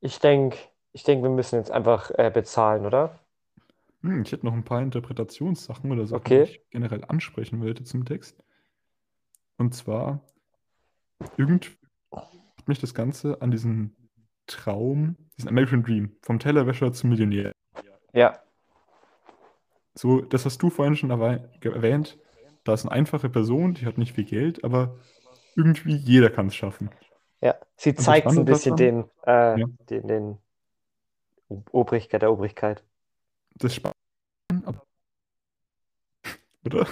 [0.00, 0.58] ich denke,
[0.92, 3.18] ich denk, wir müssen jetzt einfach äh, bezahlen, oder?
[4.02, 6.44] Hm, ich hätte noch ein paar Interpretationssachen oder Sachen, Okay.
[6.44, 8.42] die ich generell ansprechen wollte zum Text.
[9.58, 10.20] Und zwar,
[11.36, 11.70] irgendwie
[12.10, 13.96] hat mich das Ganze an diesen
[14.46, 17.52] Traum, diesen American Dream, vom Tellerwäscher zum Millionär.
[18.12, 18.42] Ja,
[19.94, 22.18] So, das hast du vorhin schon erwähnt.
[22.64, 24.96] Da ist eine einfache Person, die hat nicht viel Geld, aber
[25.54, 26.90] irgendwie jeder kann es schaffen.
[27.40, 27.54] ja.
[27.76, 29.66] Sie zeigt ein bisschen den, äh, Ja.
[29.90, 30.38] den, den
[31.72, 32.82] Obrigkeit der Obrigkeit.
[33.56, 33.80] Das
[34.64, 34.86] aber-
[36.64, 36.86] oder?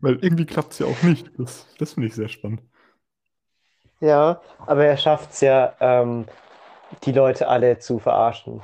[0.00, 1.30] Weil irgendwie klappt es ja auch nicht.
[1.38, 2.62] Das, das finde ich sehr spannend.
[4.00, 6.26] Ja, aber er schafft es ja, ähm,
[7.04, 8.60] die Leute alle zu verarschen.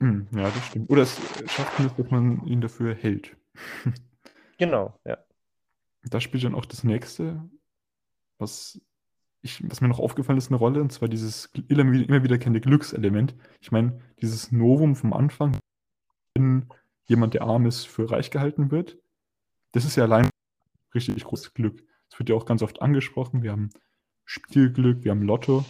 [0.00, 0.90] Hm, ja, das stimmt.
[0.90, 1.20] Oder es
[1.50, 3.36] schafft es, dass man ihn dafür hält.
[4.58, 5.18] Genau, ja.
[6.04, 7.42] Da spielt dann auch das nächste,
[8.38, 8.80] was,
[9.42, 12.60] ich, was mir noch aufgefallen ist, eine Rolle, und zwar dieses immer, wieder- immer wiederkehrende
[12.60, 13.34] Glückselement.
[13.60, 15.58] Ich meine, dieses Novum vom Anfang,
[16.34, 16.68] wenn
[17.06, 18.98] jemand, der arm ist, für reich gehalten wird,
[19.72, 20.30] das ist ja allein
[20.94, 21.84] richtig großes Glück.
[22.08, 23.42] Das wird ja auch ganz oft angesprochen.
[23.42, 23.70] Wir haben
[24.24, 25.64] Spielglück, wir haben Lotto.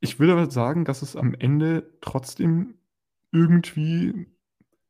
[0.00, 2.74] Ich will aber sagen, dass es am Ende trotzdem
[3.30, 4.26] irgendwie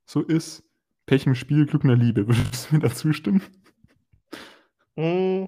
[0.07, 0.65] so ist,
[1.07, 2.27] Pech im Spiel, Glück in der Liebe.
[2.29, 3.43] Würdest du mir dazu stimmen?
[4.97, 5.45] Mm,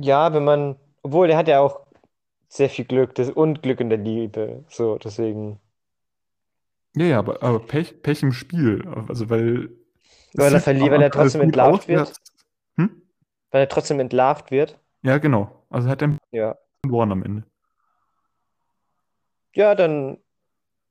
[0.00, 1.86] ja, wenn man, obwohl, der hat ja auch
[2.48, 4.64] sehr viel Glück das, und Glück in der Liebe.
[4.68, 5.60] So, deswegen.
[6.96, 8.86] Ja, ja, aber, aber Pech, Pech im Spiel.
[9.08, 9.70] Also, weil.
[10.34, 12.12] Weil er verliert, weil er trotzdem entlarvt aus, wird.
[12.76, 13.02] Hm?
[13.50, 14.78] Weil er trotzdem entlarvt wird.
[15.02, 15.64] Ja, genau.
[15.70, 16.56] Also hat er Ja.
[16.84, 17.44] verloren am Ende.
[19.54, 20.18] Ja, dann,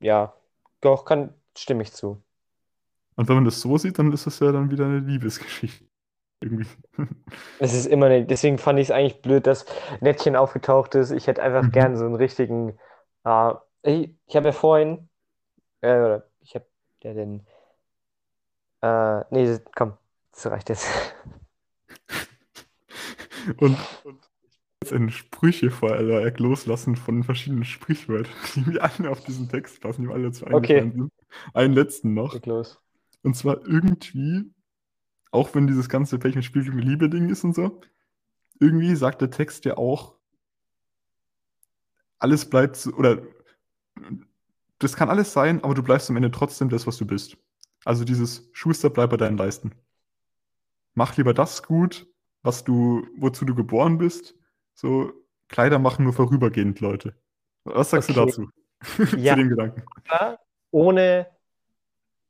[0.00, 0.34] ja,
[0.80, 2.22] doch, kann, stimme ich zu.
[3.16, 5.87] Und wenn man das so sieht, dann ist es ja dann wieder eine Liebesgeschichte.
[6.40, 6.66] Irgendwie.
[7.60, 9.66] Es ist immer nicht, deswegen fand ich es eigentlich blöd, dass
[10.00, 11.10] Nettchen aufgetaucht ist.
[11.10, 11.72] Ich hätte einfach Mhm.
[11.72, 12.78] gern so einen richtigen,
[13.24, 15.08] äh, ich, ich habe ja vorhin,
[15.82, 16.66] äh, oder ich habe
[17.04, 17.46] ja den,
[18.82, 19.96] äh, nee, komm,
[20.32, 20.86] das reicht jetzt.
[23.56, 24.20] Und, und
[24.82, 30.08] jetzt in Sprüche-Vorlag loslassen von verschiedenen Sprichwörtern, die mir alle auf diesen Text passen, die
[30.08, 30.52] mir alle Okay.
[30.52, 31.12] eingefallen sind.
[31.54, 32.40] Einen letzten noch.
[32.46, 32.78] Los.
[33.22, 34.52] Und zwar irgendwie,
[35.30, 37.80] auch wenn dieses ganze mit Spiel mit Liebe-Ding ist und so,
[38.60, 40.14] irgendwie sagt der Text ja auch,
[42.18, 43.22] alles bleibt oder
[44.78, 47.36] das kann alles sein, aber du bleibst am Ende trotzdem das, was du bist.
[47.84, 49.72] Also dieses Schuster, bleib bei deinen Leisten.
[50.94, 52.06] Mach lieber das gut,
[52.42, 54.34] was du, wozu du geboren bist.
[54.74, 55.12] So,
[55.48, 57.14] Kleider machen nur vorübergehend, Leute.
[57.64, 58.26] Was sagst du Okay.
[58.26, 58.48] dazu?
[59.18, 59.34] Ja.
[59.34, 59.82] Zu dem Gedanken.
[60.70, 61.26] ohne,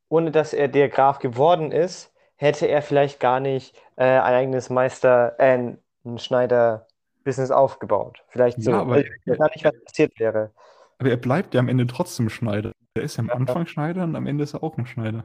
[0.08, 4.70] ohne dass er der Graf geworden ist, hätte er vielleicht gar nicht äh, ein eigenes
[4.70, 5.58] Meister, äh,
[6.04, 8.24] ein Schneider-Business aufgebaut.
[8.28, 8.70] Vielleicht so.
[8.70, 10.52] Ja, aber- gar nicht, was passiert wäre.
[10.98, 12.72] Aber er bleibt ja am Ende trotzdem Schneider.
[12.94, 13.30] Er ist ja am.
[13.30, 15.24] Anfang Schneider und am Ende ist er auch ein Schneider.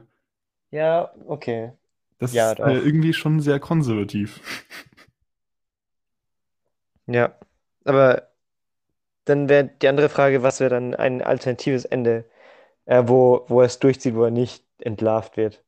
[0.70, 1.72] Ja, okay.
[2.18, 4.40] Das Ja, ist äh, irgendwie schon sehr konservativ.
[7.06, 7.34] Ja.
[7.84, 8.28] Aber
[9.26, 12.24] dann wäre die andere Frage, was wäre dann ein alternatives Ende,
[12.86, 15.62] äh, wo, wo er es durchzieht, wo er nicht entlarvt wird.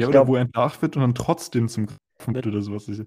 [0.00, 2.62] Ja, Ich oder glaub- wo er entlarvt wird und dann trotzdem zum Grafen wird oder
[2.62, 2.86] sowas.
[2.86, 3.02] Das-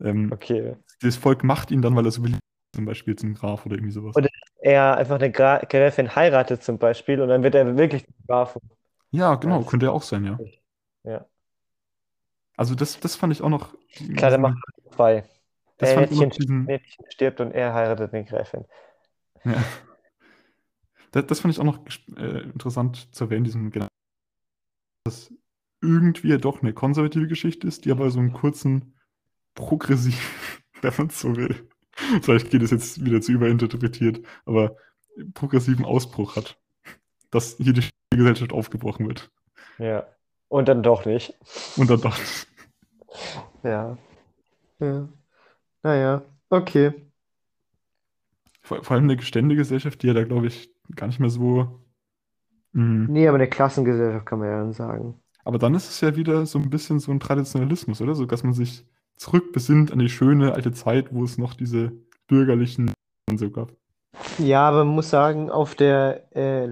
[0.00, 0.76] Ähm, Okay.
[1.00, 2.40] Das Volk macht ihn dann, weil er so beliebt
[2.74, 4.14] zum Beispiel zum Graf oder irgendwie sowas.
[4.16, 4.28] Oder-
[4.60, 8.60] Er einfach eine Gra Gräfin heiratet zum Beispiel und dann wird er wirklich zum Grafen.
[9.10, 10.38] Ja, genau, könnte er auch sein, ja.
[11.04, 11.26] Ja.
[12.56, 13.74] Also das, das fand ich auch noch.
[14.16, 14.56] Klar, der macht
[14.90, 15.24] zwei.
[15.78, 18.64] Das noch Nettchen, diesen, Nettchen stirbt und er heiratet eine Gräfin.
[19.44, 19.62] ja.
[21.12, 21.78] das, das fand ich auch noch
[22.16, 23.94] äh, interessant zu erwähnen, diesen Gedanken,
[25.04, 25.32] dass
[25.80, 28.94] irgendwie ja doch eine konservative Geschichte ist, die aber so einen kurzen
[29.54, 31.68] progressiv, wenn man so will.
[32.22, 34.76] Vielleicht geht es jetzt wieder zu überinterpretiert, aber
[35.34, 36.58] progressiven Ausbruch hat,
[37.30, 39.30] dass hier die Gesellschaft aufgebrochen wird.
[39.78, 40.06] Ja.
[40.48, 41.34] Und dann doch nicht.
[41.76, 42.16] Und dann doch.
[43.62, 43.98] Ja.
[44.80, 45.08] Ja.
[45.82, 46.94] Naja, okay.
[48.62, 51.82] Vor, vor allem eine Geständegesellschaft, die ja da, glaube ich, gar nicht mehr so.
[52.72, 53.06] Mh.
[53.10, 55.20] Nee, aber eine Klassengesellschaft kann man ja dann sagen.
[55.48, 58.14] Aber dann ist es ja wieder so ein bisschen so ein Traditionalismus, oder?
[58.14, 58.84] So, dass man sich
[59.16, 61.90] zurückbesinnt an die schöne alte Zeit, wo es noch diese
[62.26, 62.92] bürgerlichen
[63.30, 63.72] und so gab.
[64.36, 66.68] Ja, aber man muss sagen, auf der, äh,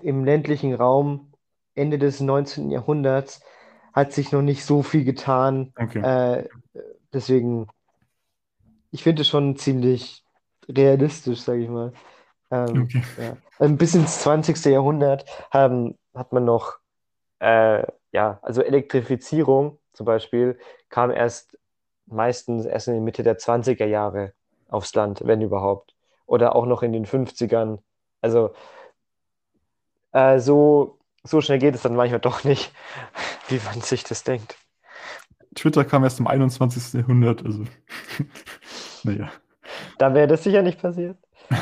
[0.00, 1.34] im ländlichen Raum
[1.74, 2.70] Ende des 19.
[2.70, 3.42] Jahrhunderts
[3.92, 5.74] hat sich noch nicht so viel getan.
[5.76, 6.00] Okay.
[6.00, 6.48] Äh,
[7.12, 7.66] deswegen,
[8.90, 10.24] ich finde es schon ziemlich
[10.66, 11.92] realistisch, sage ich mal.
[12.50, 13.02] Ähm, Okay.
[13.20, 13.36] ja.
[13.58, 14.64] Also bis ins 20.
[14.64, 16.78] Jahrhundert haben, hat man noch,
[17.40, 17.82] äh,
[18.12, 21.58] ja, also Elektrifizierung zum Beispiel kam erst
[22.06, 24.32] meistens erst in der Mitte der 20er Jahre
[24.68, 25.94] aufs Land, wenn überhaupt.
[26.26, 27.78] Oder auch noch in den 50ern.
[28.20, 28.50] Also
[30.12, 32.72] äh, so, so schnell geht es dann manchmal doch nicht,
[33.48, 34.56] wie man sich das denkt.
[35.54, 37.00] Twitter kam erst im 21.
[37.00, 37.64] Jahrhundert, also.
[39.02, 39.30] naja.
[39.98, 41.18] Da wäre das sicher nicht passiert.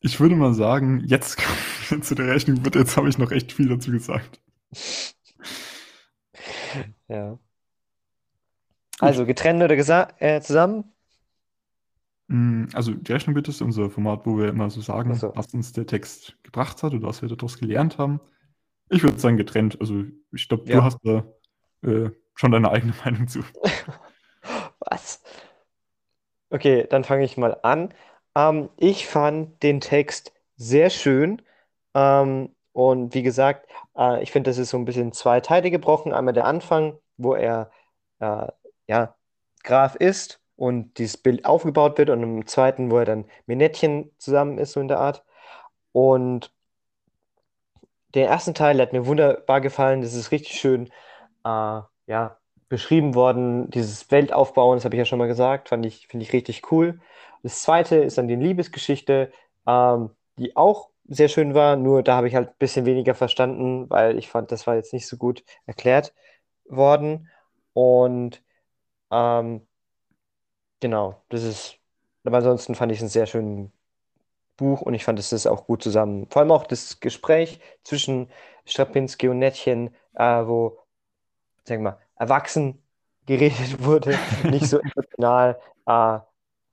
[0.00, 1.58] Ich würde mal sagen, jetzt kommen
[1.88, 4.40] wir zu der Rechnung, bitte, jetzt habe ich noch echt viel dazu gesagt.
[7.08, 7.38] Ja.
[9.00, 9.74] Also getrennt oder
[10.20, 10.92] äh, zusammen?
[12.28, 15.34] Mm, Also die Rechnung bitte ist unser Format, wo wir immer so sagen, so.
[15.34, 18.20] was uns der Text gebracht hat oder was wir daraus gelernt haben.
[18.90, 19.80] Ich würde sagen getrennt.
[19.80, 20.84] Also ich glaube, du Ja.
[20.84, 21.26] hast da
[21.82, 23.42] äh, schon deine eigene Meinung zu.
[24.90, 25.20] Was?
[26.50, 27.92] Okay, dann fange ich mal an.
[28.34, 31.42] Ähm, ich fand den Text sehr schön.
[31.94, 36.12] Ähm, und wie gesagt, äh, ich finde, das ist so ein bisschen zwei Teile gebrochen.
[36.12, 37.72] Einmal der Anfang, wo er
[38.20, 38.46] äh,
[38.86, 39.16] ja,
[39.64, 42.08] Graf ist und dieses Bild aufgebaut wird.
[42.08, 45.24] Und im zweiten, wo er dann mit Nettchen zusammen ist, so in der Art.
[45.90, 46.52] Und
[48.14, 50.02] den ersten Teil der hat mir wunderbar gefallen.
[50.02, 50.86] Das ist richtig schön,
[51.44, 53.70] äh, ja, beschrieben worden.
[53.70, 57.00] Dieses Weltaufbauen, das habe ich ja schon mal gesagt, fand ich, finde ich richtig cool.
[57.42, 59.32] Das zweite ist dann die Liebesgeschichte,
[59.66, 63.88] ähm, die auch sehr schön war, nur da habe ich halt ein bisschen weniger verstanden,
[63.90, 66.14] weil ich fand, das war jetzt nicht so gut erklärt
[66.66, 67.28] worden.
[67.74, 68.42] Und
[69.12, 69.66] ähm,
[70.80, 71.78] genau, das ist
[72.24, 73.70] Aber ansonsten fand ich es ein sehr schönes
[74.56, 76.28] Buch und ich fand es ist auch gut zusammen.
[76.30, 78.30] Vor allem auch das Gespräch zwischen
[78.66, 80.78] Strapinski und Nettchen, äh, wo,
[81.64, 82.82] sag mal, erwachsen
[83.26, 86.20] geredet wurde, nicht so emotional, äh,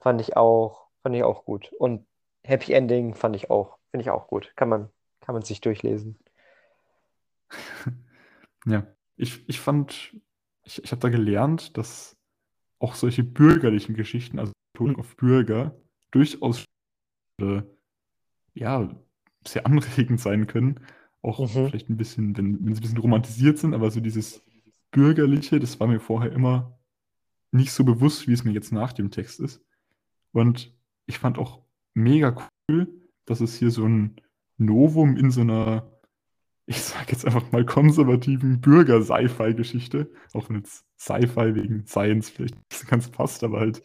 [0.01, 1.73] fand ich auch, fand ich auch gut.
[1.79, 2.07] Und
[2.45, 4.51] Happy Ending fand ich auch, finde ich auch gut.
[4.57, 4.89] Kann man,
[5.21, 6.19] kann man sich durchlesen.
[8.67, 10.15] Ja, ich, ich fand,
[10.63, 12.17] ich, ich habe da gelernt, dass
[12.79, 15.79] auch solche bürgerlichen Geschichten, also Betonung auf Bürger,
[16.09, 16.65] durchaus
[17.39, 17.61] äh,
[18.55, 18.89] ja,
[19.45, 20.79] sehr anregend sein können.
[21.21, 21.67] Auch Mhm.
[21.67, 24.41] vielleicht ein bisschen, wenn, wenn sie ein bisschen romantisiert sind, aber so dieses
[24.89, 26.79] Bürgerliche, das war mir vorher immer
[27.51, 29.63] nicht so bewusst, wie es mir jetzt nach dem Text ist.
[30.31, 30.75] Und
[31.05, 31.61] ich fand auch
[31.93, 32.35] mega
[32.67, 34.15] cool, dass es hier so ein
[34.57, 35.91] Novum in so einer,
[36.65, 42.73] ich sage jetzt einfach mal konservativen Bürger-Sci-Fi-Geschichte, auch wenn jetzt Sci-Fi wegen Science vielleicht nicht
[42.73, 43.83] so ganz passt, aber halt,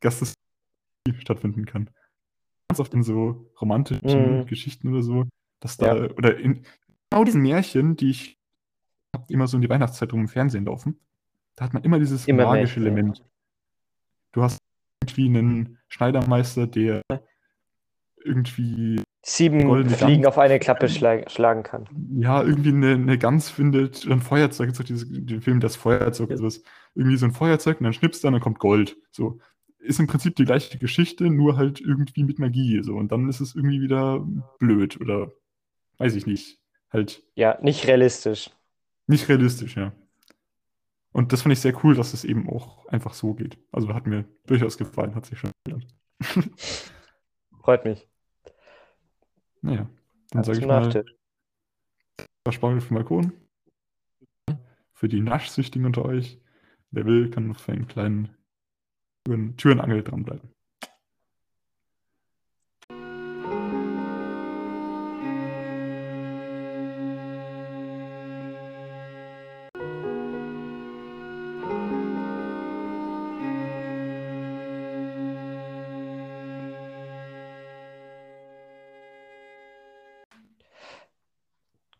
[0.00, 0.34] dass das
[1.20, 1.90] stattfinden kann.
[2.68, 4.46] Ganz oft in so romantischen Mhm.
[4.46, 5.26] Geschichten oder so,
[5.60, 6.10] dass da, Ja.
[6.12, 6.64] oder in
[7.10, 8.38] genau diesen Märchen, die ich
[9.14, 11.00] hab immer so in die Weihnachtszeit rum im Fernsehen laufen,
[11.56, 12.88] da hat man immer dieses Immer magische Märchen, ja.
[12.92, 13.24] Element.
[14.32, 14.58] Du hast
[15.02, 17.02] irgendwie einen Schneidermeister, der
[18.24, 20.26] irgendwie, Sieben Fliegen Gans.
[20.26, 21.88] auf eine Klappe schla schlagen kann.
[22.20, 26.48] ja, irgendwie eine, eine Gans findet, ein Feuerzeug, gibt es den Film Das Feuerzeug, also
[26.94, 28.96] irgendwie so ein Feuerzeug und dann schnippst du und dann kommt Gold.
[29.10, 29.38] So.
[29.80, 32.82] Ist im Prinzip die gleiche Geschichte, nur halt irgendwie mit Magie.
[32.82, 32.94] So.
[32.96, 34.26] Und dann ist es irgendwie wieder
[34.58, 35.32] blöd oder
[35.98, 36.58] weiß ich nicht.
[36.90, 38.50] Halt Ja, nicht realistisch.
[39.06, 39.92] nicht realistisch, ja.
[41.12, 43.58] Und das fand ich sehr cool, dass es eben auch einfach so geht.
[43.72, 45.86] Also hat mir durchaus gefallen, hat sich schon gelernt.
[47.60, 48.08] Freut mich.
[49.60, 49.88] Naja,
[50.30, 51.04] dann sage ich mal,
[52.50, 53.32] Spargel vom Balkon.
[54.92, 56.40] Für die Naschsüchtigen unter euch.
[56.90, 58.36] Wer will, kann noch für einen kleinen
[59.24, 60.50] Türen Türenangel dranbleiben.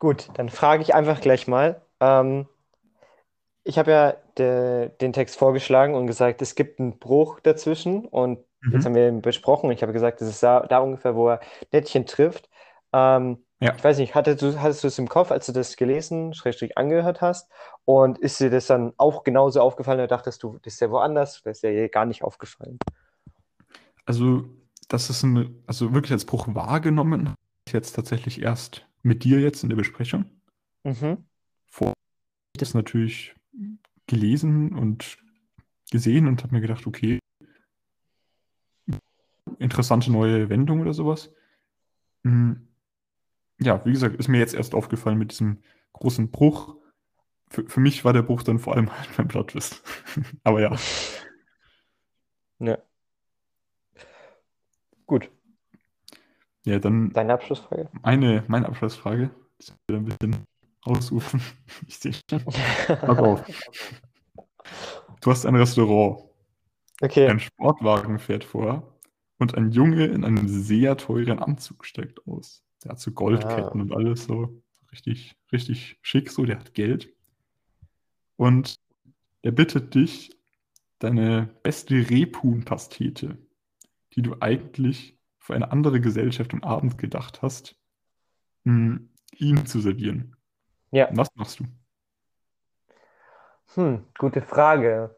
[0.08, 1.82] Gut, dann frage ich einfach gleich mal.
[2.00, 2.46] Ähm,
[3.62, 8.38] ich habe ja de, den Text vorgeschlagen und gesagt, es gibt einen Bruch dazwischen und
[8.72, 8.86] jetzt Mhm.
[8.86, 9.70] haben wir ihn besprochen.
[9.70, 11.40] Ich habe gesagt, das ist da, da ungefähr, wo er
[11.72, 12.48] Nettchen trifft.
[12.94, 13.74] Ähm, Ja.
[13.76, 16.78] ich weiß nicht, hattest du, hattest du es im Kopf, als du das gelesen, Schrägstrich
[16.78, 17.50] angehört hast?
[17.84, 21.42] Und ist dir das dann auch genauso aufgefallen oder dachtest du, das ist ja woanders?
[21.44, 22.78] Das ist ja gar nicht aufgefallen.
[24.06, 24.44] Also,
[24.88, 27.34] das ist ein, also wirklich als Bruch wahrgenommen,
[27.70, 30.26] jetzt tatsächlich erst mit dir jetzt in der Besprechung.
[30.84, 31.24] Mhm.
[31.66, 31.92] Vor
[32.54, 33.34] ich das natürlich
[34.06, 35.18] gelesen und
[35.90, 37.18] gesehen und habe mir gedacht, okay,
[39.58, 41.32] interessante neue Wendung oder sowas.
[42.24, 42.68] Hm,
[43.60, 45.58] Ja, wie gesagt, ist mir jetzt erst aufgefallen mit diesem
[45.92, 46.76] großen Bruch.
[47.50, 49.82] Für, für mich war der Bruch dann vor allem halt beim Plot-Twist.
[50.44, 50.76] Aber ja,
[52.60, 52.78] Ja.
[55.06, 55.30] Gut,
[56.68, 57.88] ja, dann deine Abschlussfrage.
[58.02, 59.30] eine, meine Abschlussfrage.
[59.58, 60.36] Das wird ein bisschen
[60.82, 61.40] ausrufen.
[61.86, 62.44] Ich sehe schon.
[62.44, 63.44] Pass auf.
[65.20, 66.24] Du hast ein Restaurant.
[67.00, 67.28] Okay.
[67.28, 68.98] Ein Sportwagen fährt vor
[69.38, 72.62] und ein Junge in einem sehr teuren Anzug steigt aus.
[72.84, 73.82] Der hat so Goldketten Ah.
[73.82, 74.62] und alles so.
[74.92, 77.12] Richtig, richtig schick so, der hat Geld.
[78.36, 78.76] Und
[79.44, 80.30] der bittet dich,
[80.98, 83.38] deine beste Rebhuhnpastete,
[84.14, 85.17] die du eigentlich
[85.48, 87.74] für eine andere Gesellschaft am Abend gedacht hast,
[88.64, 89.00] mh,
[89.38, 90.36] ihm zu servieren.
[90.90, 91.08] Ja.
[91.12, 91.64] Was machst du?
[93.74, 95.16] Hm, gute Frage.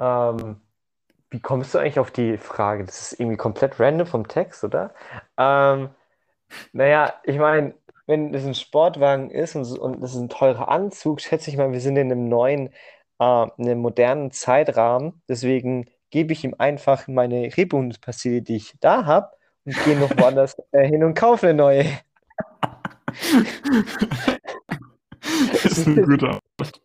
[0.00, 0.56] Ähm,
[1.30, 2.84] wie kommst du eigentlich auf die Frage?
[2.84, 4.92] Das ist irgendwie komplett random vom Text, oder?
[5.36, 5.90] Ähm,
[6.72, 7.74] naja, ich meine,
[8.06, 11.70] wenn das ein Sportwagen ist und, und das ist ein teurer Anzug, schätze ich mal,
[11.70, 12.70] wir sind in einem neuen,
[13.20, 15.22] äh, in einem modernen Zeitrahmen.
[15.28, 19.37] Deswegen gebe ich ihm einfach meine Rebhuhnpastete, die ich da habe,
[19.68, 21.84] und gehe noch woanders äh, hin und kaufe eine neue.
[25.52, 26.82] Das ist eine gute Antwort.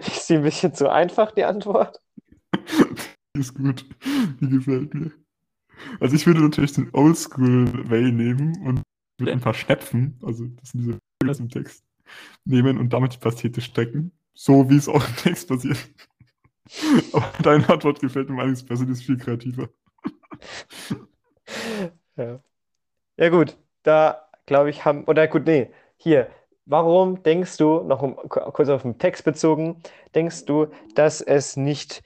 [0.00, 2.00] Ist sie ein bisschen zu einfach, die Antwort?
[3.36, 3.86] Die ist gut.
[4.40, 5.12] Die gefällt mir.
[6.00, 8.82] Also ich würde natürlich den Oldschool-Way nehmen und
[9.18, 11.84] würde ein paar Schnepfen, also das sind diese Vögel im Text,
[12.44, 14.10] nehmen und damit die Pastete stecken.
[14.34, 15.78] So wie es auch im Text passiert.
[17.12, 19.68] Aber deine Antwort gefällt mir allerdings besser, die ist viel kreativer.
[22.18, 22.40] Ja.
[23.18, 26.28] Ja, gut, da glaube ich, haben, oder gut, nee, hier,
[26.66, 29.82] warum denkst du, noch um, ku- kurz auf den Text bezogen,
[30.14, 32.02] denkst du, dass es nicht,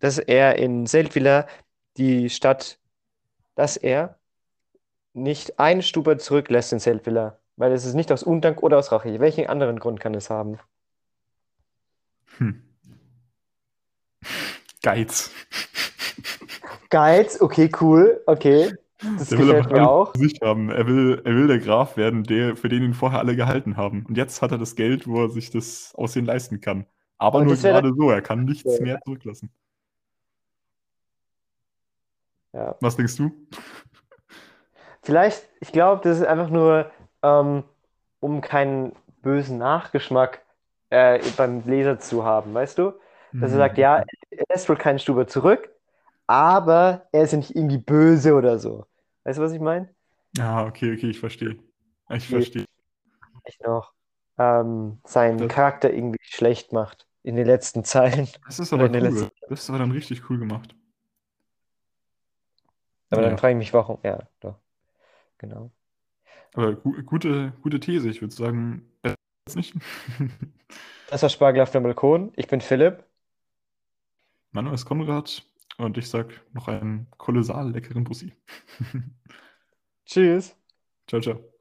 [0.00, 1.46] dass er in Seldwyla
[1.98, 2.78] die Stadt,
[3.56, 4.18] dass er
[5.14, 7.38] nicht einen Stuber zurücklässt in Seldwyla.
[7.56, 9.20] Weil es ist nicht aus Undank oder aus Rache.
[9.20, 10.58] Welchen anderen Grund kann es haben?
[12.38, 12.50] Hm.
[14.82, 15.30] Geiz.
[16.90, 18.72] Geiz, okay, cool, okay.
[19.18, 20.14] Das Der will aber auch.
[20.14, 20.70] sich haben.
[20.70, 24.04] Er will, er will der Graf werden, der, für den ihn vorher alle gehalten haben.
[24.06, 26.86] Und jetzt hat er das Geld, wo er sich das Aussehen leisten kann.
[27.18, 29.50] Aber Aber nur gerade so, er kann nichts mehr zurücklassen.
[32.52, 32.76] Ja.
[32.80, 33.30] Was denkst du?
[35.02, 36.90] Vielleicht, ich glaube, das ist einfach nur,
[37.22, 37.64] ähm,
[38.20, 38.92] um keinen
[39.22, 40.42] bösen Nachgeschmack
[40.90, 42.92] äh, beim Leser zu haben, weißt du?
[43.40, 45.68] Dass er sagt, ja, er lässt wohl keinen Stuber zurück,
[46.26, 48.86] aber er ist ja nicht irgendwie böse oder so.
[49.24, 49.94] Weißt du, was ich meine?
[50.36, 51.56] Ja, okay, okay, ich verstehe.
[52.10, 52.64] Ich verstehe.
[53.42, 53.92] Vielleicht noch
[54.38, 58.28] ähm, seinen Das- Charakter irgendwie schlecht macht in den letzten Zeilen.
[58.46, 58.96] Das ist aber cool.
[58.98, 60.74] letzten- Das ist aber dann richtig cool gemacht.
[63.10, 63.28] Aber Ja.
[63.28, 63.98] dann frage ich mich, warum.
[64.02, 64.58] Ja, doch.
[65.38, 65.70] Genau.
[66.54, 69.16] Aber gu gute, gute These, ich würde sagen, als
[69.56, 69.74] nicht.
[71.10, 72.32] Das war Spargel auf dem Balkon.
[72.34, 73.04] Ich bin Philipp.
[74.52, 75.44] Name ist Konrad
[75.78, 78.32] und ich sag noch einen kolossal leckeren Bussi.
[80.06, 80.56] Tschüss.
[81.06, 81.53] Ciao, ciao.